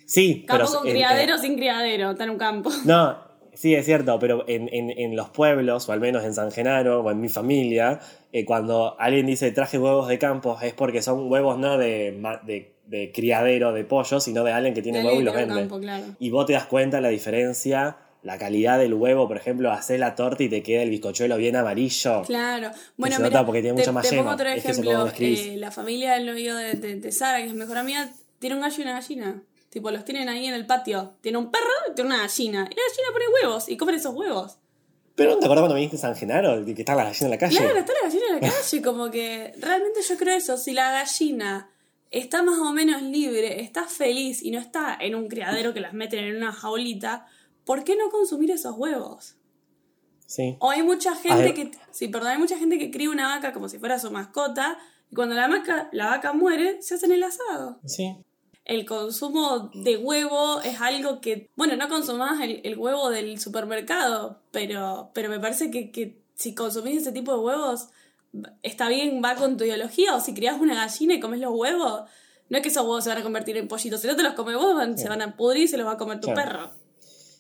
Sí, 0.05 0.45
Campo 0.47 0.67
pero. 0.67 0.79
con 0.81 0.87
en- 0.89 0.93
criadero 0.93 1.35
en- 1.37 1.41
sin 1.41 1.55
criadero, 1.57 2.11
está 2.11 2.25
en 2.25 2.31
un 2.31 2.37
campo. 2.37 2.69
no, 2.85 3.17
sí, 3.55 3.75
es 3.75 3.87
cierto, 3.87 4.19
pero 4.19 4.45
en, 4.49 4.69
en- 4.71 4.91
en 4.91 5.17
los 5.17 5.31
pueblos, 5.31 5.89
o 5.89 5.93
al 5.93 6.01
menos 6.01 6.23
en 6.25 6.35
San 6.35 6.51
Genaro, 6.53 7.01
o 7.01 7.11
en 7.11 7.19
mi 7.23 7.31
familia, 7.31 8.01
eh, 8.33 8.45
cuando 8.45 8.97
alguien 9.01 9.25
dice 9.25 9.51
traje 9.53 9.79
huevos 9.79 10.09
de 10.09 10.19
campo, 10.19 10.59
es 10.61 10.75
porque 10.75 11.01
son 11.01 11.31
huevos 11.33 11.57
no 11.59 11.79
de, 11.79 12.21
de, 12.45 12.75
de 12.87 13.13
criadero 13.13 13.73
de 13.73 13.85
pollo, 13.85 14.21
sino 14.21 14.45
de 14.45 14.53
alguien 14.53 14.75
que 14.75 14.83
tiene 14.83 15.03
huevos 15.03 15.23
y 15.23 15.25
los 15.25 15.35
vende. 15.35 15.55
campo, 15.55 15.81
claro. 15.81 16.05
Y 16.19 16.29
vos 16.29 16.45
te 16.45 16.53
das 16.53 16.67
cuenta 16.67 17.01
la 17.01 17.09
diferencia, 17.09 17.97
la 18.25 18.39
calidad 18.39 18.79
del 18.79 18.95
huevo, 18.95 19.29
por 19.29 19.37
ejemplo, 19.37 19.71
hacer 19.71 20.01
la 20.01 20.15
torta 20.15 20.43
y 20.43 20.49
te 20.49 20.63
queda 20.63 20.83
el 20.83 20.91
bizcochuelo 20.91 21.37
bien 21.37 21.57
amarillo. 21.57 22.23
Claro. 22.23 22.71
Bueno, 22.97 23.17
se 23.17 23.23
mira, 23.23 23.45
porque 23.45 23.61
tiene 23.61 23.83
te, 23.83 23.93
más 23.93 24.09
te 24.09 24.17
pongo 24.17 24.31
otro 24.31 24.49
Es 24.49 24.65
que 24.65 24.71
eso 24.73 24.81
ejemplo. 24.81 25.13
eh, 25.19 25.57
la 25.59 25.71
familia 25.71 26.15
del 26.15 26.27
novio 26.27 26.57
de, 26.57 26.73
de, 26.73 26.97
de 26.97 27.13
Sara, 27.13 27.39
que 27.39 27.49
es 27.49 27.55
mejor 27.55 27.77
amiga, 27.77 28.11
tiene 28.39 28.57
un 28.57 28.63
gallo 28.63 28.77
y 28.79 28.83
una 28.83 28.93
gallina. 28.95 29.43
Tipo, 29.69 29.91
los 29.91 30.05
tienen 30.05 30.29
ahí 30.29 30.47
en 30.47 30.55
el 30.55 30.65
patio. 30.67 31.15
Tiene 31.21 31.37
un 31.37 31.51
perro 31.51 31.69
y 31.91 31.95
tiene 31.95 32.09
una 32.11 32.23
gallina. 32.23 32.61
Y 32.71 32.75
la 32.75 32.83
gallina 32.89 33.13
pone 33.13 33.25
huevos 33.29 33.69
y 33.69 33.77
comen 33.77 33.95
esos 33.97 34.15
huevos. 34.15 34.59
Pero 35.17 35.31
¿no 35.33 35.39
te 35.39 35.45
acuerdas 35.45 35.63
cuando 35.63 35.75
viniste 35.77 35.97
a 35.97 36.01
San 36.01 36.17
Genaro? 36.17 36.65
De 36.65 36.75
que 36.75 36.81
estaba 36.83 37.05
la 37.05 37.11
gallina 37.11 37.27
en 37.27 37.31
la 37.31 37.39
calle. 37.39 37.57
Claro, 37.59 37.79
está 37.79 37.93
la 37.93 38.09
gallina 38.09 38.25
en 38.31 38.35
la 38.35 38.41
calle. 38.41 38.83
Como 38.83 39.11
que 39.11 39.53
realmente 39.61 40.01
yo 40.09 40.17
creo 40.17 40.37
eso. 40.37 40.57
Si 40.57 40.73
la 40.73 40.93
gallina 40.93 41.71
está 42.11 42.43
más 42.43 42.59
o 42.59 42.73
menos 42.73 43.03
libre, 43.03 43.61
está 43.61 43.85
feliz 43.85 44.43
y 44.43 44.51
no 44.51 44.59
está 44.61 44.97
en 44.99 45.15
un 45.15 45.29
criadero 45.29 45.75
que 45.75 45.81
las 45.81 45.93
meten 45.93 46.25
en 46.25 46.37
una 46.37 46.53
jaulita, 46.53 47.27
¿por 47.65 47.85
qué 47.85 47.97
no 47.97 48.11
consumir 48.11 48.51
esos 48.51 48.75
huevos? 48.77 49.37
Sí. 50.27 50.57
O 50.61 50.71
hay 50.71 50.83
mucha 50.83 51.15
gente 51.15 51.55
que. 51.55 51.71
Sí, 51.91 52.09
perdón, 52.09 52.29
hay 52.33 52.39
mucha 52.39 52.59
gente 52.59 52.79
que 52.79 52.91
cría 52.91 53.11
una 53.11 53.29
vaca 53.29 53.53
como 53.53 53.69
si 53.69 53.79
fuera 53.79 53.99
su 53.99 54.11
mascota. 54.11 54.79
Y 55.11 55.15
cuando 55.15 55.35
la 55.35 55.49
vaca, 55.49 55.89
la 55.93 56.07
vaca 56.07 56.33
muere, 56.33 56.81
se 56.83 56.95
hacen 56.95 57.13
el 57.13 57.23
asado. 57.23 57.79
Sí. 57.85 58.17
El 58.65 58.87
consumo 58.87 59.71
de 59.75 59.99
huevo 59.99 60.61
es 60.63 60.81
algo 60.81 61.21
que. 61.21 61.51
Bueno, 61.57 61.77
no 61.77 61.89
consumás 61.89 62.41
el, 62.41 62.63
el 62.65 62.79
huevo 62.79 63.11
del 63.11 63.39
supermercado, 63.39 64.41
pero, 64.51 65.11
pero 65.13 65.29
me 65.29 65.39
parece 65.39 65.71
que, 65.71 65.91
que 65.91 66.23
si 66.35 66.55
consumís 66.55 67.03
ese 67.03 67.13
tipo 67.13 67.33
de 67.33 67.39
huevos, 67.41 67.89
está 68.63 68.89
bien, 68.89 69.21
va 69.23 69.35
con 69.37 69.59
tu 69.59 69.65
ideología. 69.65 70.15
O 70.17 70.21
si 70.21 70.33
criás 70.33 70.59
una 70.59 70.75
gallina 70.75 71.15
y 71.15 71.21
comes 71.21 71.41
los 71.41 71.53
huevos, 71.55 72.05
no 72.49 72.57
es 72.57 72.63
que 72.63 72.71
esos 72.71 72.83
huevos 72.85 73.05
se 73.05 73.11
van 73.11 73.19
a 73.19 73.23
convertir 73.23 73.59
en 73.59 73.69
pollitos. 73.69 74.01
Si 74.01 74.07
no 74.07 74.17
te 74.17 74.23
los 74.23 74.33
comes 74.33 74.57
vos, 74.57 74.83
se 74.99 75.09
van 75.11 75.21
a 75.21 75.37
pudrir 75.37 75.65
y 75.65 75.69
se 75.69 75.77
los 75.77 75.87
va 75.87 75.93
a 75.93 75.97
comer 75.99 76.21
tu 76.21 76.29
Claro. 76.33 76.51
perro. 76.51 76.71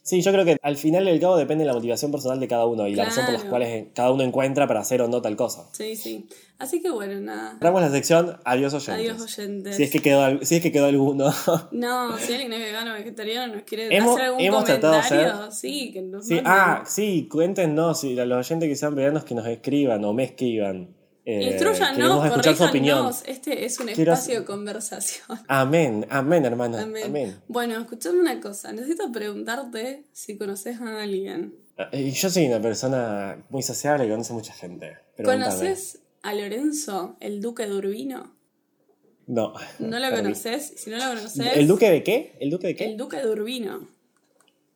Sí, 0.07 0.21
yo 0.21 0.33
creo 0.33 0.45
que 0.45 0.59
al 0.61 0.77
final 0.77 1.07
del 1.07 1.19
cabo 1.19 1.35
depende 1.38 1.64
de 1.64 1.69
la 1.69 1.73
motivación 1.73 2.11
personal 2.12 2.38
de 2.38 2.47
cada 2.47 2.67
uno 2.67 2.87
y 2.87 2.95
la 2.95 3.07
razón 3.07 3.25
por 3.25 3.33
las 3.33 3.45
cuales 3.45 3.87
cada 3.95 4.11
uno 4.12 4.23
encuentra 4.23 4.67
para 4.69 4.81
hacer 4.81 5.01
o 5.01 5.09
no 5.09 5.23
tal 5.23 5.35
cosa. 5.35 5.67
Sí, 5.73 5.97
sí. 5.97 6.27
Así 6.59 6.83
que 6.83 6.90
bueno, 6.90 7.19
nada. 7.21 7.57
Cerramos 7.59 7.81
la 7.81 7.90
sección 7.90 8.37
Adiós 8.45 8.75
oyentes. 8.75 8.95
Adiós, 9.17 9.23
oyentes. 9.23 9.77
Si 9.77 9.83
es 9.83 9.90
que 9.90 10.01
quedó, 10.01 10.45
si 10.45 10.57
es 10.57 10.62
que 10.62 10.71
quedó 10.71 10.87
alguno. 10.87 11.33
No, 11.73 12.19
si 12.19 12.35
alguien 12.35 12.53
es 12.53 12.61
vegano 12.61 12.90
o 12.90 12.95
vegetariano 12.95 13.55
nos 13.55 13.64
quiere 13.64 13.97
Hemos- 13.97 14.12
hacer 14.17 14.27
algún 14.27 14.40
hemos 14.43 14.64
tratado 14.64 14.93
de 14.93 15.01
comentario, 15.01 15.35
hacer- 15.45 15.53
sí, 15.53 15.90
que 15.95 16.03
nos 16.03 16.27
Sí, 16.27 16.38
ah, 16.45 16.85
sí, 16.87 17.27
cuéntenos, 17.31 18.01
si 18.01 18.14
los 18.14 18.47
oyentes 18.47 18.69
que 18.69 18.77
sean 18.77 18.95
veganos 18.95 19.25
que 19.25 19.35
nos 19.35 19.47
escriban 19.47 20.05
o 20.05 20.12
me 20.12 20.25
escriban. 20.25 20.88
Eh, 21.26 21.42
Instruyanos, 21.52 21.96
queremos 21.96 22.26
escuchar 22.26 22.56
su 22.56 22.64
opinión. 22.64 23.10
Este 23.26 23.64
es 23.64 23.80
un 23.80 23.87
Quiero- 23.87 24.12
espacio 24.12 24.40
de 24.40 24.44
conversación. 24.46 25.38
Amén, 25.48 26.06
amén, 26.10 26.44
hermana. 26.44 26.82
Amén. 26.82 27.04
Amén. 27.06 27.40
Bueno, 27.48 27.78
escuchame 27.80 28.20
una 28.20 28.40
cosa. 28.40 28.72
Necesito 28.72 29.10
preguntarte 29.10 30.04
si 30.12 30.37
conoces 30.37 30.80
a 30.80 31.02
alguien. 31.02 31.54
Eh, 31.92 32.10
Yo 32.10 32.28
soy 32.28 32.46
una 32.46 32.60
persona 32.60 33.42
muy 33.48 33.62
sociable 33.62 34.04
que 34.04 34.10
conoce 34.10 34.32
mucha 34.34 34.52
gente. 34.52 34.98
¿Conoces 35.24 36.00
a 36.22 36.34
Lorenzo, 36.34 37.16
el 37.20 37.40
duque 37.40 37.66
de 37.66 37.74
Urbino? 37.74 38.34
No. 39.26 39.54
¿No 39.78 39.98
lo 39.98 40.10
conoces? 40.10 40.74
Si 40.76 40.90
no 40.90 40.98
lo 40.98 41.04
conoces... 41.14 41.56
¿El 41.56 41.66
duque 41.66 41.90
de 41.90 42.02
qué? 42.02 42.37
¿El 42.40 42.50
duque 42.50 42.66
de 42.68 42.76
qué? 42.76 42.84
El 42.84 42.96
duque 42.98 43.16
de 43.16 43.30
Urbino. 43.30 43.88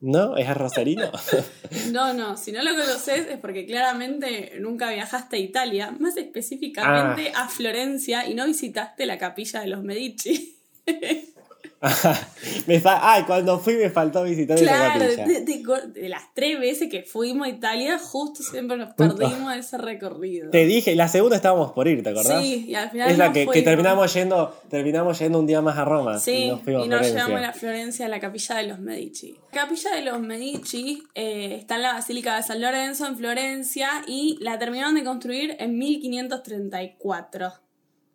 ¿No? 0.00 0.36
¿Es 0.36 0.52
rosarino? 0.56 1.10
No, 1.92 2.14
no, 2.14 2.36
si 2.36 2.50
no 2.52 2.62
lo 2.62 2.70
conoces 2.70 3.26
es 3.28 3.38
porque 3.38 3.66
claramente 3.66 4.54
nunca 4.58 4.90
viajaste 4.90 5.36
a 5.36 5.38
Italia, 5.38 5.90
más 5.98 6.16
específicamente 6.16 7.32
Ah. 7.34 7.44
a 7.44 7.48
Florencia 7.48 8.26
y 8.26 8.34
no 8.34 8.46
visitaste 8.46 9.04
la 9.06 9.18
capilla 9.18 9.60
de 9.60 9.66
los 9.68 9.82
Medici. 9.82 10.56
me 12.66 12.82
Ay, 12.84 13.22
cuando 13.24 13.58
fui 13.60 13.74
me 13.76 13.88
faltó 13.90 14.24
visitar 14.24 14.56
esa 14.58 14.66
Claro, 14.66 15.00
capilla. 15.00 15.24
de- 15.26 15.40
de- 15.42 16.00
de 16.00 16.08
las 16.08 16.22
tres 16.34 16.58
veces 16.58 16.88
que 16.90 17.02
fuimos 17.02 17.46
a 17.46 17.50
Italia, 17.50 17.98
justo 17.98 18.42
siempre 18.42 18.76
nos 18.76 18.94
perdimos 18.94 19.54
ese 19.54 19.78
recorrido. 19.78 20.50
Te 20.50 20.66
dije, 20.66 20.94
la 20.96 21.06
segunda 21.08 21.36
estábamos 21.36 21.72
por 21.72 21.86
ir, 21.86 22.02
¿te 22.02 22.10
acordás? 22.10 22.42
Sí, 22.42 22.66
y 22.68 22.74
al 22.74 22.90
final 22.90 23.10
Es 23.10 23.18
la 23.18 23.32
que, 23.32 23.46
terminamos 23.62 24.12
yendo, 24.12 24.56
terminamos 24.68 25.18
yendo 25.20 25.38
un 25.38 25.46
día 25.46 25.60
más 25.62 25.78
a 25.78 25.84
Roma. 25.84 26.18
Sí, 26.18 26.32
y 26.32 26.48
nos 26.48 26.62
fuimos 26.62 26.86
y 26.86 26.88
nos 26.88 27.02
llevamos 27.06 27.38
a 27.38 27.40
la 27.42 27.52
Florencia, 27.52 28.06
a 28.06 28.08
la 28.08 28.18
capilla 28.20 28.56
de 28.56 28.62
los 28.64 28.78
Medici. 28.80 29.36
La 29.52 29.62
capilla 29.62 29.90
de 29.94 30.02
los 30.02 30.20
Medici 30.20 31.02
eh, 31.14 31.56
está 31.60 31.76
en 31.76 31.82
la 31.82 31.92
Basílica 31.92 32.36
de 32.36 32.42
San 32.42 32.60
Lorenzo, 32.60 33.06
en 33.06 33.16
Florencia, 33.16 33.88
y 34.06 34.36
la 34.40 34.58
terminaron 34.58 34.94
de 34.96 35.04
construir 35.04 35.56
en 35.60 35.78
1534. 35.78 37.52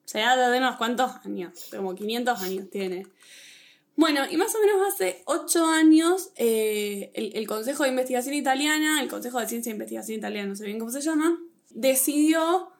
Sea, 0.05 0.35
de 0.35 0.57
unos 0.57 0.75
cuantos 0.75 1.11
años, 1.25 1.69
como 1.71 1.95
500 1.95 2.41
años 2.41 2.69
tiene. 2.69 3.07
Bueno, 3.95 4.21
y 4.29 4.37
más 4.37 4.53
o 4.55 4.59
menos 4.59 4.93
hace 4.93 5.21
8 5.25 5.65
años, 5.65 6.31
eh, 6.35 7.11
el, 7.13 7.35
el 7.35 7.47
Consejo 7.47 7.83
de 7.83 7.89
Investigación 7.89 8.35
Italiana, 8.35 9.01
el 9.01 9.09
Consejo 9.09 9.39
de 9.39 9.47
Ciencia 9.47 9.69
e 9.69 9.73
Investigación 9.73 10.17
Italiana, 10.17 10.49
no 10.49 10.55
sé 10.55 10.65
bien 10.65 10.79
cómo 10.79 10.91
se 10.91 11.01
llama, 11.01 11.39
decidió 11.69 12.71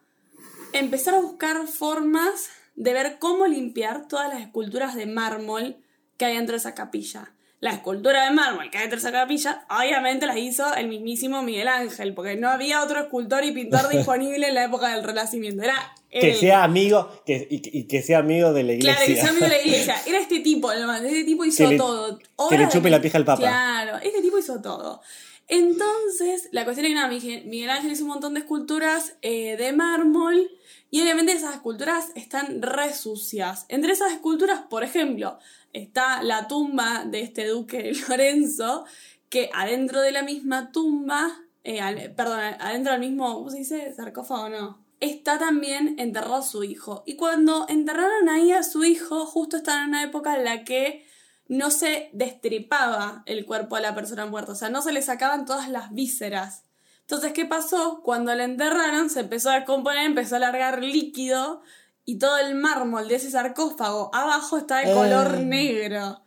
empezar 0.73 1.15
a 1.15 1.21
buscar 1.21 1.67
formas 1.67 2.49
de 2.75 2.93
ver 2.93 3.17
cómo 3.19 3.47
limpiar 3.47 4.07
todas 4.07 4.29
las 4.29 4.41
esculturas 4.41 4.95
de 4.95 5.05
mármol 5.05 5.77
que 6.17 6.25
hay 6.25 6.36
dentro 6.36 6.53
de 6.53 6.57
esa 6.57 6.73
capilla. 6.73 7.31
La 7.63 7.71
escultura 7.71 8.26
de 8.26 8.32
mármol 8.32 8.69
que 8.69 8.78
hay 8.78 8.89
de 8.89 8.95
esa 8.97 9.12
capilla, 9.13 9.65
obviamente 9.69 10.26
las 10.26 10.36
hizo 10.36 10.76
el 10.76 10.89
mismísimo 10.89 11.41
Miguel 11.43 11.69
Ángel, 11.69 12.13
porque 12.13 12.36
no 12.36 12.49
había 12.49 12.84
otro 12.84 12.99
escultor 12.99 13.45
y 13.45 13.52
pintor 13.54 13.88
disponible 13.91 14.49
en 14.49 14.54
la 14.56 14.65
época 14.65 14.89
del 14.93 15.02
Renacimiento. 15.04 15.63
Era 15.63 15.93
Que 16.12 16.34
sea 16.36 16.65
amigo, 16.65 17.10
que, 17.26 17.47
y, 17.49 17.62
y 17.80 17.88
que 17.88 18.02
sea 18.02 18.19
amigo 18.19 18.52
de 18.52 18.63
la 18.63 18.73
iglesia. 18.73 18.95
Claro, 18.97 19.08
que 19.13 19.15
sea 19.21 19.30
amigo 19.30 19.45
de 19.45 19.52
la 19.52 19.62
iglesia. 19.62 19.95
Era 20.06 20.19
este 20.19 20.41
tipo, 20.41 20.73
nomás. 20.73 21.02
Este 21.04 21.23
tipo 21.23 21.45
hizo 21.45 21.63
Que 21.63 21.69
le- 21.69 21.78
todo. 21.78 22.19
que 22.49 22.58
le 22.58 22.67
chupe 22.67 22.84
de- 22.84 22.89
la 22.91 23.02
pija 23.02 23.17
al 23.17 23.23
Papa. 23.26 23.39
Claro, 23.41 23.97
este 24.04 24.21
tipo 24.21 24.38
hizo 24.38 24.62
todo. 24.62 25.02
Entonces, 25.47 26.49
la 26.51 26.63
cuestión 26.63 26.86
es 26.86 26.91
que 26.91 26.95
nada, 26.95 27.10
Miguel 27.45 27.69
Ángel 27.69 27.91
hizo 27.91 28.03
un 28.03 28.10
montón 28.10 28.34
de 28.34 28.39
esculturas 28.41 29.17
eh, 29.21 29.58
de 29.58 29.73
mármol 29.73 30.49
y 30.89 31.01
obviamente 31.01 31.34
esas 31.34 31.56
esculturas 31.56 32.12
están 32.15 32.62
re 32.62 32.93
sucias. 32.93 33.65
Entre 33.67 33.91
esas 33.91 34.13
esculturas, 34.13 34.62
por 34.69 34.84
ejemplo, 34.84 35.39
está 35.73 36.23
la 36.23 36.47
tumba 36.47 37.03
de 37.06 37.21
este 37.21 37.47
duque 37.47 37.93
Lorenzo, 38.08 38.86
que 39.29 39.49
adentro 39.53 40.01
de 40.01 40.12
la 40.12 40.21
misma 40.21 40.71
tumba, 40.71 41.41
eh, 41.63 42.13
perdón, 42.15 42.39
adentro 42.60 42.91
del 42.91 43.01
mismo, 43.01 43.34
¿cómo 43.34 43.49
se 43.49 43.58
dice? 43.58 43.93
Sarcófago, 43.93 44.49
no. 44.49 44.84
Está 44.99 45.39
también 45.39 45.95
enterrado 45.97 46.41
su 46.43 46.63
hijo. 46.63 47.03
Y 47.06 47.15
cuando 47.15 47.65
enterraron 47.67 48.29
ahí 48.29 48.51
a 48.51 48.63
su 48.63 48.86
hijo, 48.86 49.25
justo 49.25 49.58
estaba 49.58 49.82
en 49.82 49.89
una 49.89 50.03
época 50.03 50.38
en 50.38 50.45
la 50.45 50.63
que 50.63 51.06
no 51.47 51.71
se 51.71 52.10
destripaba 52.13 53.23
el 53.25 53.45
cuerpo 53.45 53.75
de 53.75 53.82
la 53.84 53.95
persona 53.95 54.25
muerta, 54.25 54.53
o 54.53 54.56
sea, 54.56 54.69
no 54.69 54.82
se 54.82 54.91
le 54.93 55.01
sacaban 55.01 55.45
todas 55.45 55.69
las 55.69 55.91
vísceras. 55.93 56.63
Entonces, 57.01 57.34
¿qué 57.34 57.45
pasó? 57.45 58.01
Cuando 58.03 58.34
le 58.34 58.43
enterraron, 58.45 59.10
se 59.10 59.21
empezó 59.21 59.49
a 59.49 59.56
descomponer, 59.56 60.06
empezó 60.06 60.38
a 60.38 60.39
largar 60.39 60.82
líquido 60.82 61.62
y 62.06 62.17
todo 62.17 62.38
el 62.38 62.56
mármol 62.56 63.08
de 63.08 63.15
ese 63.15 63.29
sarcófago 63.29 64.10
abajo 64.13 64.58
está 64.58 64.77
de 64.77 64.93
color 64.93 65.36
Eh. 65.36 65.43
negro. 65.45 66.21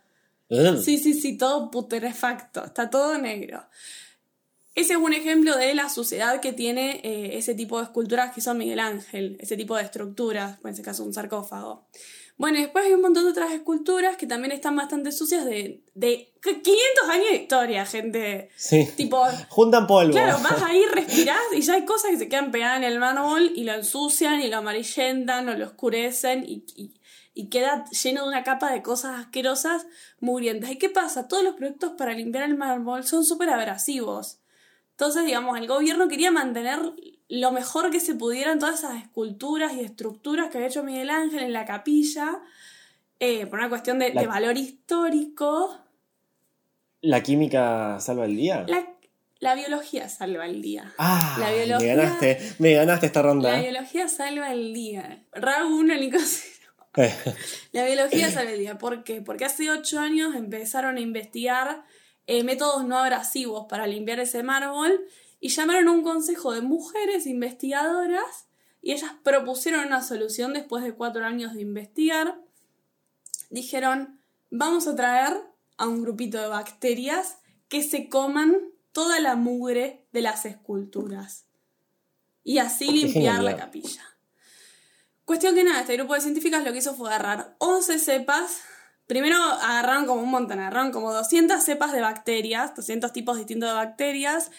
Ugh. 0.49 0.77
Sí, 0.81 0.97
sí, 0.97 1.13
sí, 1.13 1.37
todo 1.37 1.71
putrefacto, 1.71 2.63
está 2.63 2.89
todo 2.89 3.17
negro. 3.17 3.65
Ese 4.75 4.93
es 4.93 4.99
un 4.99 5.11
ejemplo 5.13 5.57
de 5.57 5.73
la 5.73 5.89
suciedad 5.89 6.39
que 6.39 6.53
tiene 6.53 7.01
eh, 7.03 7.37
ese 7.37 7.55
tipo 7.55 7.79
de 7.79 7.85
esculturas 7.85 8.31
que 8.33 8.41
son 8.41 8.59
Miguel 8.59 8.79
Ángel, 8.79 9.35
ese 9.39 9.57
tipo 9.57 9.75
de 9.75 9.81
estructuras, 9.81 10.59
en 10.63 10.69
ese 10.69 10.83
caso 10.83 11.03
un 11.03 11.13
sarcófago. 11.13 11.87
Bueno, 12.37 12.59
y 12.59 12.61
después 12.61 12.85
hay 12.85 12.93
un 12.93 13.01
montón 13.01 13.23
de 13.25 13.31
otras 13.31 13.51
esculturas 13.51 14.15
que 14.15 14.27
también 14.27 14.51
están 14.51 14.75
bastante 14.75 15.11
sucias 15.11 15.43
de, 15.43 15.81
de 15.95 16.31
500 16.43 17.09
años 17.09 17.25
de 17.31 17.35
historia, 17.35 17.85
gente. 17.85 18.49
Sí. 18.55 18.87
Tipo, 18.95 19.25
Juntan 19.49 19.87
polvo. 19.87 20.11
Claro, 20.11 20.37
vas 20.43 20.61
ahí, 20.61 20.83
respirás 20.85 21.41
y 21.55 21.61
ya 21.61 21.73
hay 21.73 21.85
cosas 21.85 22.11
que 22.11 22.17
se 22.17 22.29
quedan 22.29 22.51
pegadas 22.51 22.77
en 22.77 22.83
el 22.83 22.99
mármol 22.99 23.51
y 23.55 23.63
lo 23.63 23.73
ensucian 23.73 24.39
y 24.41 24.49
lo 24.49 24.57
amarillentan 24.57 25.49
o 25.49 25.55
lo 25.55 25.65
oscurecen 25.65 26.43
y, 26.47 26.63
y- 26.75 26.93
y 27.33 27.49
queda 27.49 27.85
lleno 27.91 28.23
de 28.23 28.29
una 28.29 28.43
capa 28.43 28.71
de 28.71 28.81
cosas 28.81 29.19
asquerosas, 29.19 29.85
mugrientas. 30.19 30.71
¿Y 30.71 30.77
qué 30.79 30.89
pasa? 30.89 31.27
Todos 31.27 31.43
los 31.43 31.53
productos 31.55 31.91
para 31.97 32.13
limpiar 32.13 32.43
el 32.49 32.55
mármol 32.57 33.03
son 33.03 33.23
súper 33.25 33.49
abrasivos. 33.51 34.39
Entonces, 34.91 35.23
digamos, 35.25 35.55
el 35.59 35.67
gobierno 35.67 36.07
quería 36.07 36.31
mantener 36.31 36.79
lo 37.29 37.51
mejor 37.51 37.91
que 37.91 37.99
se 37.99 38.15
pudieran 38.15 38.59
todas 38.59 38.79
esas 38.79 39.01
esculturas 39.01 39.73
y 39.73 39.81
estructuras 39.81 40.49
que 40.49 40.57
había 40.57 40.69
hecho 40.69 40.83
Miguel 40.83 41.09
Ángel 41.09 41.43
en 41.43 41.53
la 41.53 41.65
capilla, 41.65 42.39
eh, 43.19 43.45
por 43.47 43.59
una 43.59 43.69
cuestión 43.69 43.99
de, 43.99 44.13
La- 44.13 44.21
de 44.21 44.27
valor 44.27 44.57
histórico. 44.57 45.77
¿La 47.01 47.21
química 47.23 47.99
salva 47.99 48.25
el 48.25 48.35
día? 48.35 48.65
La, 48.67 48.87
la 49.39 49.55
biología 49.55 50.09
salva 50.09 50.45
el 50.45 50.61
día. 50.61 50.93
Ah, 50.97 51.37
la 51.39 51.51
biología- 51.51 51.95
me 51.95 52.01
ganaste, 52.01 52.55
me 52.59 52.73
ganaste 52.73 53.05
esta 53.07 53.21
La 53.21 53.27
ronda. 53.27 53.59
biología 53.59 54.07
salva 54.07 54.51
el 54.51 54.73
día. 54.73 55.23
Raúl 55.33 55.73
1, 55.91 55.95
Nico 55.95 56.17
0. 56.19 56.53
La 57.73 57.85
biología 57.85 58.31
salva 58.31 58.51
el 58.51 58.59
día. 58.59 58.77
¿Por 58.79 59.03
qué? 59.03 59.21
Porque 59.21 59.45
hace 59.45 59.69
ocho 59.69 59.99
años 59.99 60.33
empezaron 60.35 60.97
a 60.97 60.99
investigar 61.01 61.83
eh, 62.25 62.43
métodos 62.43 62.85
no 62.85 62.97
abrasivos 62.97 63.67
para 63.69 63.85
limpiar 63.85 64.19
ese 64.19 64.41
mármol 64.41 64.99
y 65.39 65.49
llamaron 65.49 65.87
a 65.87 65.91
un 65.91 66.03
consejo 66.03 66.51
de 66.51 66.61
mujeres 66.61 67.27
investigadoras 67.27 68.47
y 68.81 68.93
ellas 68.93 69.11
propusieron 69.23 69.85
una 69.85 70.01
solución 70.01 70.53
después 70.53 70.83
de 70.83 70.93
cuatro 70.93 71.25
años 71.25 71.53
de 71.53 71.61
investigar. 71.61 72.39
Dijeron, 73.49 74.19
vamos 74.49 74.87
a 74.87 74.95
traer 74.95 75.33
a 75.77 75.87
un 75.87 76.01
grupito 76.01 76.39
de 76.39 76.47
bacterias 76.47 77.39
que 77.69 77.83
se 77.83 78.09
coman 78.09 78.57
toda 78.91 79.19
la 79.19 79.35
mugre 79.35 80.07
de 80.11 80.21
las 80.21 80.45
esculturas 80.45 81.45
y 82.43 82.59
así 82.59 82.91
limpiar 82.91 83.43
la 83.43 83.57
capilla. 83.57 84.03
Cuestión 85.25 85.55
que 85.55 85.63
nada, 85.63 85.81
este 85.81 85.97
grupo 85.97 86.13
de 86.13 86.21
científicas 86.21 86.63
lo 86.63 86.71
que 86.71 86.79
hizo 86.79 86.95
fue 86.95 87.09
agarrar 87.09 87.55
11 87.59 87.99
cepas 87.99 88.61
Primero 89.07 89.37
agarraron 89.37 90.05
como 90.05 90.21
un 90.21 90.29
montón, 90.29 90.59
agarraron 90.59 90.91
como 90.91 91.13
200 91.13 91.63
cepas 91.63 91.93
de 91.93 92.01
bacterias, 92.01 92.75
200 92.75 93.13
tipos 93.13 93.37
distintos 93.37 93.69
de 93.69 93.75
bacterias, 93.75 94.51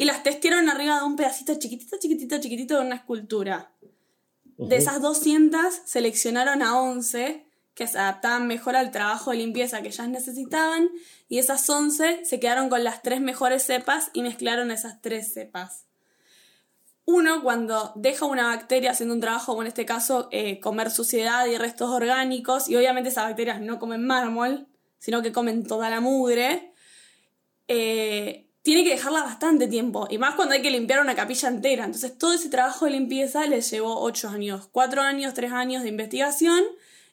y 0.00 0.06
las 0.06 0.22
testearon 0.22 0.70
arriba 0.70 0.98
de 0.98 1.04
un 1.04 1.14
pedacito 1.14 1.56
chiquitito, 1.56 1.98
chiquitito, 1.98 2.40
chiquitito 2.40 2.76
de 2.76 2.86
una 2.86 2.96
escultura. 2.96 3.70
De 4.56 4.76
esas 4.76 5.02
200 5.02 5.74
seleccionaron 5.84 6.62
a 6.62 6.80
11 6.80 7.44
que 7.74 7.86
se 7.86 7.98
adaptaban 7.98 8.46
mejor 8.46 8.76
al 8.76 8.92
trabajo 8.92 9.30
de 9.30 9.36
limpieza 9.36 9.82
que 9.82 9.88
ellas 9.88 10.08
necesitaban 10.08 10.88
y 11.28 11.36
esas 11.36 11.68
11 11.68 12.24
se 12.24 12.40
quedaron 12.40 12.70
con 12.70 12.82
las 12.82 13.02
tres 13.02 13.20
mejores 13.20 13.62
cepas 13.64 14.08
y 14.14 14.22
mezclaron 14.22 14.70
esas 14.70 15.02
tres 15.02 15.34
cepas. 15.34 15.84
Uno, 17.04 17.42
cuando 17.42 17.92
deja 17.94 18.24
una 18.24 18.46
bacteria 18.46 18.92
haciendo 18.92 19.14
un 19.14 19.20
trabajo, 19.20 19.52
como 19.52 19.60
en 19.60 19.68
este 19.68 19.84
caso, 19.84 20.30
eh, 20.32 20.60
comer 20.60 20.90
suciedad 20.90 21.44
y 21.44 21.58
restos 21.58 21.90
orgánicos, 21.90 22.70
y 22.70 22.76
obviamente 22.76 23.10
esas 23.10 23.24
bacterias 23.24 23.60
no 23.60 23.78
comen 23.78 24.06
mármol, 24.06 24.66
sino 24.98 25.20
que 25.20 25.30
comen 25.30 25.66
toda 25.66 25.90
la 25.90 26.00
mugre, 26.00 26.72
eh, 27.68 28.49
tiene 28.62 28.84
que 28.84 28.90
dejarla 28.90 29.22
bastante 29.22 29.68
tiempo, 29.68 30.06
y 30.10 30.18
más 30.18 30.34
cuando 30.34 30.54
hay 30.54 30.62
que 30.62 30.70
limpiar 30.70 31.00
una 31.00 31.14
capilla 31.14 31.48
entera. 31.48 31.84
Entonces 31.84 32.16
todo 32.18 32.34
ese 32.34 32.48
trabajo 32.48 32.84
de 32.84 32.92
limpieza 32.92 33.46
les 33.46 33.70
llevó 33.70 34.00
8 34.00 34.28
años, 34.28 34.68
4 34.72 35.02
años, 35.02 35.34
3 35.34 35.52
años 35.52 35.82
de 35.82 35.88
investigación 35.88 36.62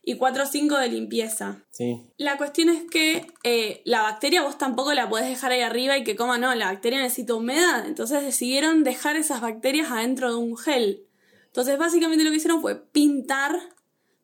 y 0.04 0.16
4 0.16 0.44
o 0.44 0.46
5 0.46 0.78
de 0.78 0.88
limpieza. 0.90 1.64
Sí. 1.72 2.02
La 2.18 2.38
cuestión 2.38 2.70
es 2.70 2.84
que 2.90 3.28
eh, 3.44 3.82
la 3.86 4.04
bacteria 4.04 4.42
vos 4.42 4.58
tampoco 4.58 4.94
la 4.94 5.10
podés 5.10 5.28
dejar 5.28 5.52
ahí 5.52 5.62
arriba 5.62 5.98
y 5.98 6.04
que 6.04 6.16
coma, 6.16 6.38
no, 6.38 6.54
la 6.56 6.68
bacteria 6.68 7.02
necesita 7.02 7.36
humedad. 7.36 7.86
Entonces 7.86 8.24
decidieron 8.24 8.84
dejar 8.84 9.16
esas 9.16 9.42
bacterias 9.42 9.92
adentro 9.92 10.30
de 10.30 10.38
un 10.38 10.58
gel. 10.58 11.06
Entonces 11.48 11.78
básicamente 11.78 12.24
lo 12.24 12.30
que 12.30 12.38
hicieron 12.38 12.62
fue 12.62 12.76
pintar 12.76 13.60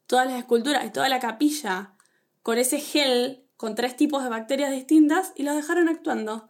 todas 0.08 0.28
las 0.28 0.38
esculturas 0.38 0.86
y 0.86 0.92
toda 0.92 1.10
la 1.10 1.20
capilla 1.20 1.94
con 2.44 2.58
ese 2.58 2.80
gel, 2.80 3.44
con 3.58 3.76
tres 3.76 3.96
tipos 3.96 4.24
de 4.24 4.30
bacterias 4.30 4.72
distintas 4.72 5.34
y 5.36 5.44
los 5.44 5.56
dejaron 5.56 5.90
actuando. 5.90 6.50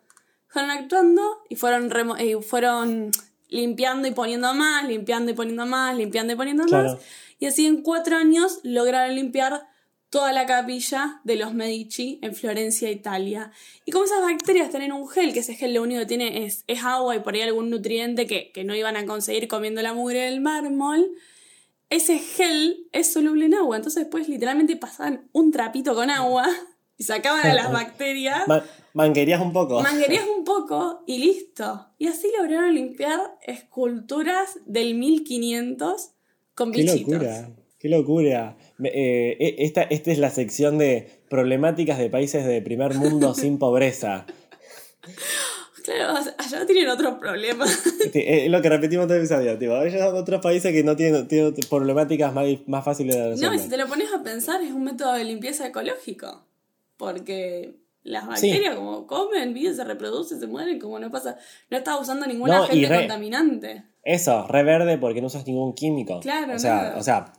Dejaron 0.53 0.69
actuando 0.69 1.41
y 1.49 1.55
fueron, 1.55 1.89
remo- 1.89 2.15
eh, 2.19 2.39
fueron 2.43 3.09
limpiando 3.49 4.07
y 4.07 4.11
poniendo 4.11 4.53
más, 4.53 4.87
limpiando 4.87 5.31
y 5.31 5.33
poniendo 5.33 5.65
más, 5.65 5.97
limpiando 5.97 6.33
y 6.33 6.35
poniendo 6.35 6.65
Claro. 6.65 6.93
más. 6.93 7.01
Y 7.39 7.47
así 7.47 7.65
en 7.65 7.81
cuatro 7.81 8.15
años 8.17 8.59
lograron 8.63 9.15
limpiar 9.15 9.67
toda 10.11 10.31
la 10.31 10.45
capilla 10.45 11.21
de 11.23 11.37
los 11.37 11.55
Medici 11.55 12.19
en 12.21 12.35
Florencia, 12.35 12.91
Italia. 12.91 13.51
Y 13.83 13.91
como 13.91 14.05
esas 14.05 14.21
bacterias 14.21 14.69
tienen 14.69 14.91
un 14.91 15.09
gel, 15.09 15.33
que 15.33 15.39
ese 15.39 15.55
gel 15.55 15.73
lo 15.73 15.81
único 15.81 16.01
que 16.01 16.05
tiene 16.05 16.45
es, 16.45 16.63
es 16.67 16.83
agua 16.83 17.15
y 17.15 17.19
por 17.21 17.33
ahí 17.33 17.41
algún 17.41 17.71
nutriente 17.71 18.27
que, 18.27 18.51
que 18.51 18.63
no 18.63 18.75
iban 18.75 18.95
a 18.95 19.07
conseguir 19.07 19.47
comiendo 19.47 19.81
la 19.81 19.93
mugre 19.93 20.19
del 20.21 20.39
mármol, 20.39 21.09
ese 21.89 22.19
gel 22.19 22.87
es 22.91 23.11
soluble 23.11 23.45
en 23.45 23.55
agua. 23.55 23.77
Entonces 23.77 24.03
después 24.03 24.29
literalmente 24.29 24.75
pasaban 24.75 25.27
un 25.31 25.51
trapito 25.51 25.95
con 25.95 26.11
agua 26.11 26.47
y 26.99 27.03
sacaban 27.05 27.43
a 27.47 27.53
las 27.55 27.71
bacterias. 27.71 28.43
Ma- 28.93 29.03
manguerías 29.05 29.41
un 29.41 29.51
poco. 29.53 29.81
Manguerías 29.81 30.25
un 30.37 30.43
poco 30.43 31.03
y 31.07 31.17
listo. 31.19 31.87
Y 31.97 32.07
así 32.07 32.27
lograron 32.37 32.73
limpiar 32.73 33.19
esculturas 33.45 34.59
del 34.65 34.95
1500 34.95 36.11
con 36.55 36.71
Qué 36.71 36.81
bichitos. 36.83 37.13
locura, 37.13 37.49
qué 37.79 37.89
locura. 37.89 38.57
Eh, 38.83 39.35
e- 39.39 39.55
esta, 39.65 39.81
esta 39.83 40.11
es 40.11 40.19
la 40.19 40.29
sección 40.29 40.77
de 40.77 41.09
problemáticas 41.29 41.97
de 41.97 42.09
países 42.09 42.45
de 42.45 42.61
primer 42.61 42.93
mundo 42.95 43.33
sin 43.35 43.57
pobreza. 43.57 44.25
Claro, 45.83 46.13
allá 46.37 46.65
tienen 46.65 46.87
otros 46.89 47.15
problemas. 47.19 47.85
Este, 47.99 48.45
Es 48.45 48.51
lo 48.51 48.61
que 48.61 48.69
repetimos 48.69 49.05
todo 49.07 49.15
el 49.17 49.23
episodio. 49.25 49.57
Tipo, 49.57 49.81
ellos 49.81 49.99
son 49.99 50.15
otros 50.15 50.39
países 50.41 50.71
que 50.71 50.81
no 50.83 50.95
tienen, 50.95 51.27
tienen 51.27 51.53
problemáticas 51.69 52.33
más, 52.33 52.45
más 52.67 52.85
fáciles 52.85 53.15
de 53.15 53.21
No, 53.21 53.27
y 53.27 53.31
resolver. 53.33 53.59
si 53.59 53.69
te 53.69 53.77
lo 53.77 53.87
pones 53.87 54.13
a 54.13 54.23
pensar, 54.23 54.61
es 54.61 54.71
un 54.71 54.83
método 54.85 55.13
de 55.13 55.25
limpieza 55.25 55.67
ecológico. 55.67 56.45
Porque 56.95 57.73
las 58.03 58.27
bacterias, 58.27 58.75
como 58.75 59.07
comen, 59.07 59.53
viven, 59.53 59.75
se 59.75 59.83
reproducen, 59.83 60.39
se 60.39 60.47
mueren, 60.47 60.79
como 60.79 60.99
no 60.99 61.09
pasa. 61.11 61.37
No 61.69 61.77
estás 61.77 61.99
usando 62.01 62.25
ningún 62.25 62.49
No, 62.49 62.63
agente 62.63 62.87
re- 62.89 62.97
contaminante. 62.99 63.83
Eso, 64.03 64.45
re 64.47 64.63
verde 64.63 64.97
porque 64.97 65.21
no 65.21 65.27
usas 65.27 65.47
ningún 65.47 65.73
químico. 65.73 66.19
Claro, 66.19 66.55
o 66.55 66.59
sea, 66.59 66.95
o 66.97 67.03
sea, 67.03 67.33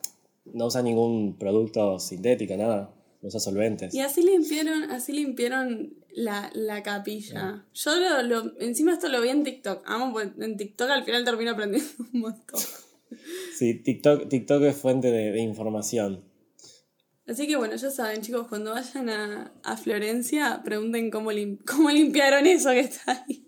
no 0.47 0.67
usas 0.67 0.83
ningún 0.85 1.37
producto 1.39 1.99
sintético, 1.99 2.57
nada. 2.57 2.95
No 3.21 3.29
usas 3.29 3.45
solventes. 3.45 3.95
Y 3.95 4.01
así 4.01 4.23
limpiaron, 4.23 4.91
así 4.91 5.13
limpiaron 5.13 5.95
la, 6.15 6.51
la 6.55 6.83
capilla. 6.83 7.65
Yo 7.75 7.97
lo, 7.97 8.23
lo- 8.23 8.53
encima 8.61 8.93
esto 8.93 9.09
lo 9.09 9.21
vi 9.21 9.29
en 9.31 9.45
TikTok. 9.45 9.83
Amo, 9.87 10.13
porque 10.13 10.33
en 10.45 10.57
TikTok 10.57 10.91
al 10.91 11.05
final 11.05 11.25
termino 11.25 11.51
aprendiendo 11.53 11.89
un 12.13 12.21
montón. 12.21 12.61
Sí, 13.57 13.75
TikTok, 13.83 14.29
TikTok 14.29 14.63
es 14.65 14.77
fuente 14.77 15.11
de, 15.11 15.33
de 15.33 15.41
información. 15.41 16.25
Así 17.27 17.47
que 17.47 17.57
bueno, 17.57 17.75
ya 17.77 17.91
saben, 17.91 18.21
chicos, 18.21 18.47
cuando 18.49 18.73
vayan 18.73 19.09
a, 19.09 19.53
a 19.63 19.77
Florencia, 19.77 20.61
pregunten 20.65 21.11
cómo, 21.11 21.33
lim- 21.33 21.59
cómo 21.67 21.91
limpiaron 21.91 22.47
eso 22.47 22.71
que 22.71 22.81
está 22.81 23.25
ahí. 23.27 23.47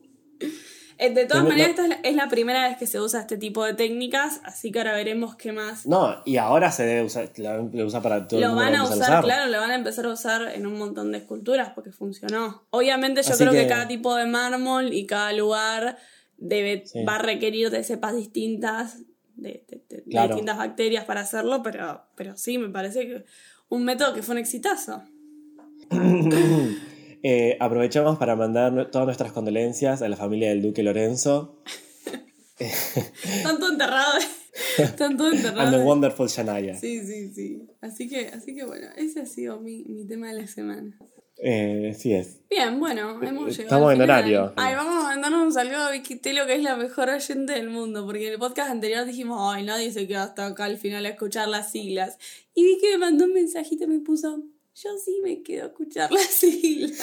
Eh, 0.99 1.11
De 1.12 1.27
todas 1.27 1.45
maneras, 1.45 1.69
esta 1.71 1.83
es 1.83 1.89
la, 1.91 1.95
es 1.97 2.17
la 2.17 2.29
primera 2.31 2.67
vez 2.69 2.79
que 2.79 2.87
se 2.87 2.99
usa 2.99 3.21
este 3.21 3.37
tipo 3.37 3.62
de 3.67 3.75
técnicas, 3.75 4.41
así 4.45 4.73
que 4.73 4.79
ahora 4.79 4.95
veremos 4.95 5.37
qué 5.37 5.53
más. 5.53 5.85
No, 5.85 6.23
y 6.25 6.39
ahora 6.39 6.73
se 6.73 6.85
debe 6.85 7.03
usar, 7.03 7.31
lo, 7.37 7.85
usa 7.85 8.01
para 8.01 8.27
todo 8.27 8.41
el 8.41 8.47
lo 8.47 8.55
mundo. 8.55 8.65
van 8.65 8.73
lo 8.73 8.79
a 8.79 8.83
empieza 8.85 9.05
usar, 9.05 9.25
claro, 9.25 9.51
lo 9.51 9.59
van 9.61 9.71
a 9.73 9.75
empezar 9.75 10.07
a 10.07 10.09
usar 10.09 10.53
en 10.55 10.67
un 10.67 10.79
montón 10.79 11.12
de 11.12 11.19
esculturas 11.19 11.73
porque 11.75 11.93
funcionó. 11.93 12.67
Obviamente 12.71 13.23
yo 13.23 13.29
Así 13.29 13.43
creo 13.45 13.53
que... 13.53 13.65
que- 13.65 13.69
cada 13.69 13.87
tipo 13.87 14.15
de 14.15 14.25
mármol 14.25 14.95
y 14.95 15.05
cada 15.05 15.35
lugar 15.35 15.99
debe, 16.39 16.85
Sí. 16.87 17.05
va 17.05 17.17
a 17.17 17.19
requerir 17.23 17.69
de 17.69 17.85
cepas 17.85 18.17
distintas, 18.17 19.01
de, 19.35 19.67
de- 19.69 19.85
de- 19.91 19.97
de 19.99 20.03
Claro. 20.11 20.29
distintas 20.29 20.57
bacterias 20.57 21.05
para 21.05 21.21
hacerlo, 21.21 21.62
pero, 21.62 22.07
pero 22.15 22.39
sí, 22.39 22.57
me 22.57 22.71
parece 22.71 23.07
que 23.07 23.25
un 23.68 23.85
método 23.85 24.14
que 24.14 24.22
fue 24.22 24.35
un 24.35 24.38
exitazo. 24.38 25.02
Eh, 27.29 27.57
aprovechamos 27.59 28.18
para 28.18 28.37
mandar 28.37 28.88
todas 28.92 29.07
nuestras 29.07 29.33
condolencias 29.33 30.00
a 30.00 30.09
la 30.09 30.16
familia 30.16 30.50
del 30.50 30.62
Duque 30.62 30.85
Lorenzo. 30.85 31.61
Están 32.59 33.59
todos 33.59 33.72
enterrados. 33.72 34.24
Están 34.79 35.16
todos 35.16 35.33
And 35.57 35.72
the. 35.72 35.79
Wonderful 35.79 36.29
Shania. 36.29 36.74
Sí, 36.76 37.05
sí, 37.05 37.33
sí. 37.35 37.66
Así 37.81 38.09
que, 38.09 38.29
así 38.29 38.55
que 38.55 38.64
bueno, 38.64 38.87
ese 38.96 39.22
ha 39.22 39.26
sido 39.26 39.59
mi, 39.61 39.83
mi 39.85 40.07
tema 40.07 40.29
de 40.29 40.42
la 40.42 40.46
semana. 40.46 40.96
Eh, 41.38 41.94
sí 41.99 42.14
es. 42.14 42.38
Bien, 42.49 42.79
bueno, 42.81 43.11
hemos 43.22 43.49
llegado. 43.51 43.62
Estamos 43.64 43.92
en 43.92 44.01
horario. 44.03 44.53
Ay, 44.57 44.75
vamos 44.75 45.05
a 45.05 45.09
mandarnos 45.09 45.42
un 45.42 45.53
saludo 45.53 45.79
a 45.83 45.90
Vicky 45.90 46.16
Telio, 46.16 46.46
que 46.46 46.55
es 46.55 46.62
la 46.62 46.77
mejor 46.77 47.11
oyente 47.11 47.53
del 47.53 47.68
mundo, 47.68 48.07
porque 48.07 48.27
en 48.29 48.33
el 48.35 48.38
podcast 48.38 48.70
anterior 48.70 49.05
dijimos, 49.05 49.38
ay, 49.55 49.62
nadie 49.64 49.92
se 49.92 50.07
queda 50.07 50.22
hasta 50.25 50.46
acá 50.46 50.64
al 50.64 50.79
final 50.79 51.05
a 51.05 51.11
escuchar 51.11 51.49
las 51.49 51.70
siglas. 51.72 52.16
Y 52.55 52.64
Vicky 52.64 52.87
me 52.92 52.99
mandó 52.99 53.25
un 53.27 53.35
mensajito 53.35 53.85
y 53.85 53.88
me 53.88 53.99
puso, 54.01 54.44
yo 54.83 54.90
sí 55.05 55.20
me 55.22 55.42
quedo 55.42 55.64
a 55.64 55.66
escuchar 55.66 56.11
las 56.11 56.22
siglas. 56.31 56.99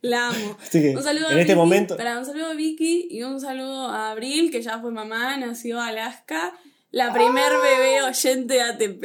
la 0.00 0.28
amo. 0.28 0.56
Que, 0.72 0.94
un 0.96 1.02
saludo 1.02 1.30
en 1.30 1.36
a 1.36 1.40
este 1.40 1.52
Vicky, 1.52 1.54
momento- 1.54 1.94
espera, 1.94 2.18
un 2.18 2.24
saludo 2.24 2.46
a 2.46 2.54
Vicky 2.54 3.08
y 3.10 3.22
un 3.24 3.40
saludo 3.40 3.88
a 3.88 4.10
Abril, 4.12 4.50
que 4.50 4.62
ya 4.62 4.78
fue 4.80 4.90
mamá, 4.90 5.36
nació 5.36 5.80
Alaska, 5.80 6.58
la 6.92 7.12
primer 7.12 7.52
bebé 7.62 8.02
oyente 8.02 8.54
de 8.54 8.62
ATP. 8.62 9.04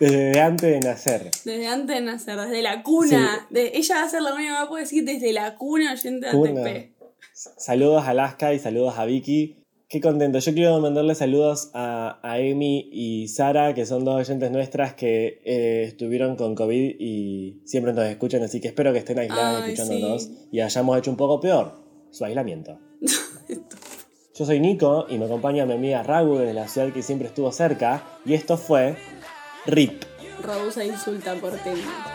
Desde 0.00 0.40
antes 0.40 0.70
de 0.70 0.80
nacer. 0.80 1.30
Desde 1.44 1.66
antes 1.66 1.96
de 1.96 2.02
nacer, 2.02 2.40
desde 2.40 2.62
la 2.62 2.82
cuna. 2.82 3.46
De, 3.50 3.72
ella 3.74 3.96
va 3.96 4.02
a 4.02 4.08
ser 4.08 4.22
la 4.22 4.34
única 4.34 4.50
que 4.50 4.54
va 4.54 4.62
a 4.62 4.68
poder 4.68 4.84
decir 4.84 5.04
desde 5.04 5.32
la 5.32 5.56
cuna 5.56 5.92
oyente 5.92 6.26
de. 6.26 6.32
ATP. 6.32 6.94
Saludos 7.32 8.04
a 8.04 8.10
Alaska 8.10 8.54
y 8.54 8.58
saludos 8.58 8.98
a 8.98 9.04
Vicky. 9.04 9.64
Qué 9.88 10.00
contento. 10.00 10.38
Yo 10.38 10.54
quiero 10.54 10.80
mandarle 10.80 11.14
saludos 11.14 11.70
a, 11.74 12.18
a 12.22 12.34
Amy 12.34 12.88
y 12.90 13.28
Sara, 13.28 13.74
que 13.74 13.86
son 13.86 14.04
dos 14.04 14.16
oyentes 14.16 14.50
nuestras 14.50 14.94
que 14.94 15.40
eh, 15.44 15.84
estuvieron 15.88 16.36
con 16.36 16.54
COVID 16.54 16.96
y 16.98 17.60
siempre 17.64 17.92
nos 17.92 18.04
escuchan, 18.06 18.42
así 18.42 18.60
que 18.60 18.68
espero 18.68 18.92
que 18.92 18.98
estén 18.98 19.18
aisladas 19.18 19.62
Ay, 19.62 19.72
escuchándonos 19.72 20.22
sí. 20.22 20.48
y 20.50 20.60
hayamos 20.60 20.98
hecho 20.98 21.10
un 21.10 21.16
poco 21.16 21.40
peor 21.40 21.84
su 22.10 22.24
aislamiento. 22.24 22.78
Yo 24.36 24.44
soy 24.44 24.58
Nico 24.58 25.06
y 25.08 25.16
me 25.18 25.26
acompaña 25.26 25.64
mi 25.64 25.74
amiga 25.74 26.02
Ragu 26.02 26.38
desde 26.38 26.54
la 26.54 26.66
ciudad 26.66 26.92
que 26.92 27.02
siempre 27.02 27.28
estuvo 27.28 27.52
cerca 27.52 28.02
y 28.24 28.34
esto 28.34 28.56
fue 28.56 28.96
RIP. 29.66 30.04
Rabusa 30.42 30.84
insulta 30.84 31.34
por 31.36 31.52
tema. 31.58 32.13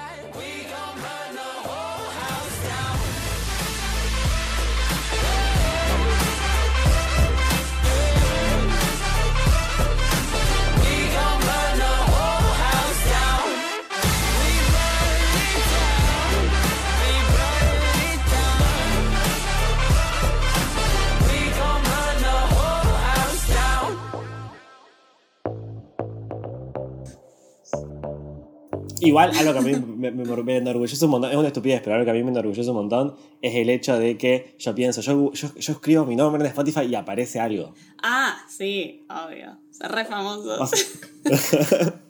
Igual, 29.01 29.31
algo 29.37 29.53
que 29.53 29.59
a 29.59 29.61
mí 29.61 29.71
me, 29.73 30.11
me, 30.11 30.25
me 30.43 30.57
enorgullece 30.57 31.05
un 31.05 31.11
montón, 31.11 31.31
es 31.31 31.37
una 31.37 31.47
estupidez, 31.47 31.81
pero 31.81 31.95
algo 31.95 32.05
que 32.05 32.11
a 32.11 32.13
mí 32.13 32.23
me 32.23 32.31
enorgullece 32.31 32.69
un 32.69 32.75
montón 32.75 33.15
es 33.41 33.55
el 33.55 33.69
hecho 33.69 33.97
de 33.97 34.17
que 34.17 34.55
yo 34.57 34.75
pienso, 34.75 35.01
yo, 35.01 35.31
yo, 35.33 35.55
yo 35.55 35.73
escribo 35.73 36.05
mi 36.05 36.15
nombre 36.15 36.41
en 36.41 36.47
Spotify 36.47 36.81
y 36.81 36.95
aparece 36.95 37.39
algo. 37.39 37.73
Ah, 38.03 38.37
sí, 38.47 39.05
obvio. 39.09 39.57
Ser 39.71 39.91
re 39.91 40.05
famosos. 40.05 40.59
O 40.59 40.65
sea, 40.67 42.01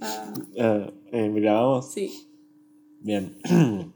Ah, 0.00 0.32
eh, 0.56 0.92
Eh, 1.12 1.30
¿Grabamos? 1.32 1.92
Sí. 1.92 2.28
Bien. 3.00 3.38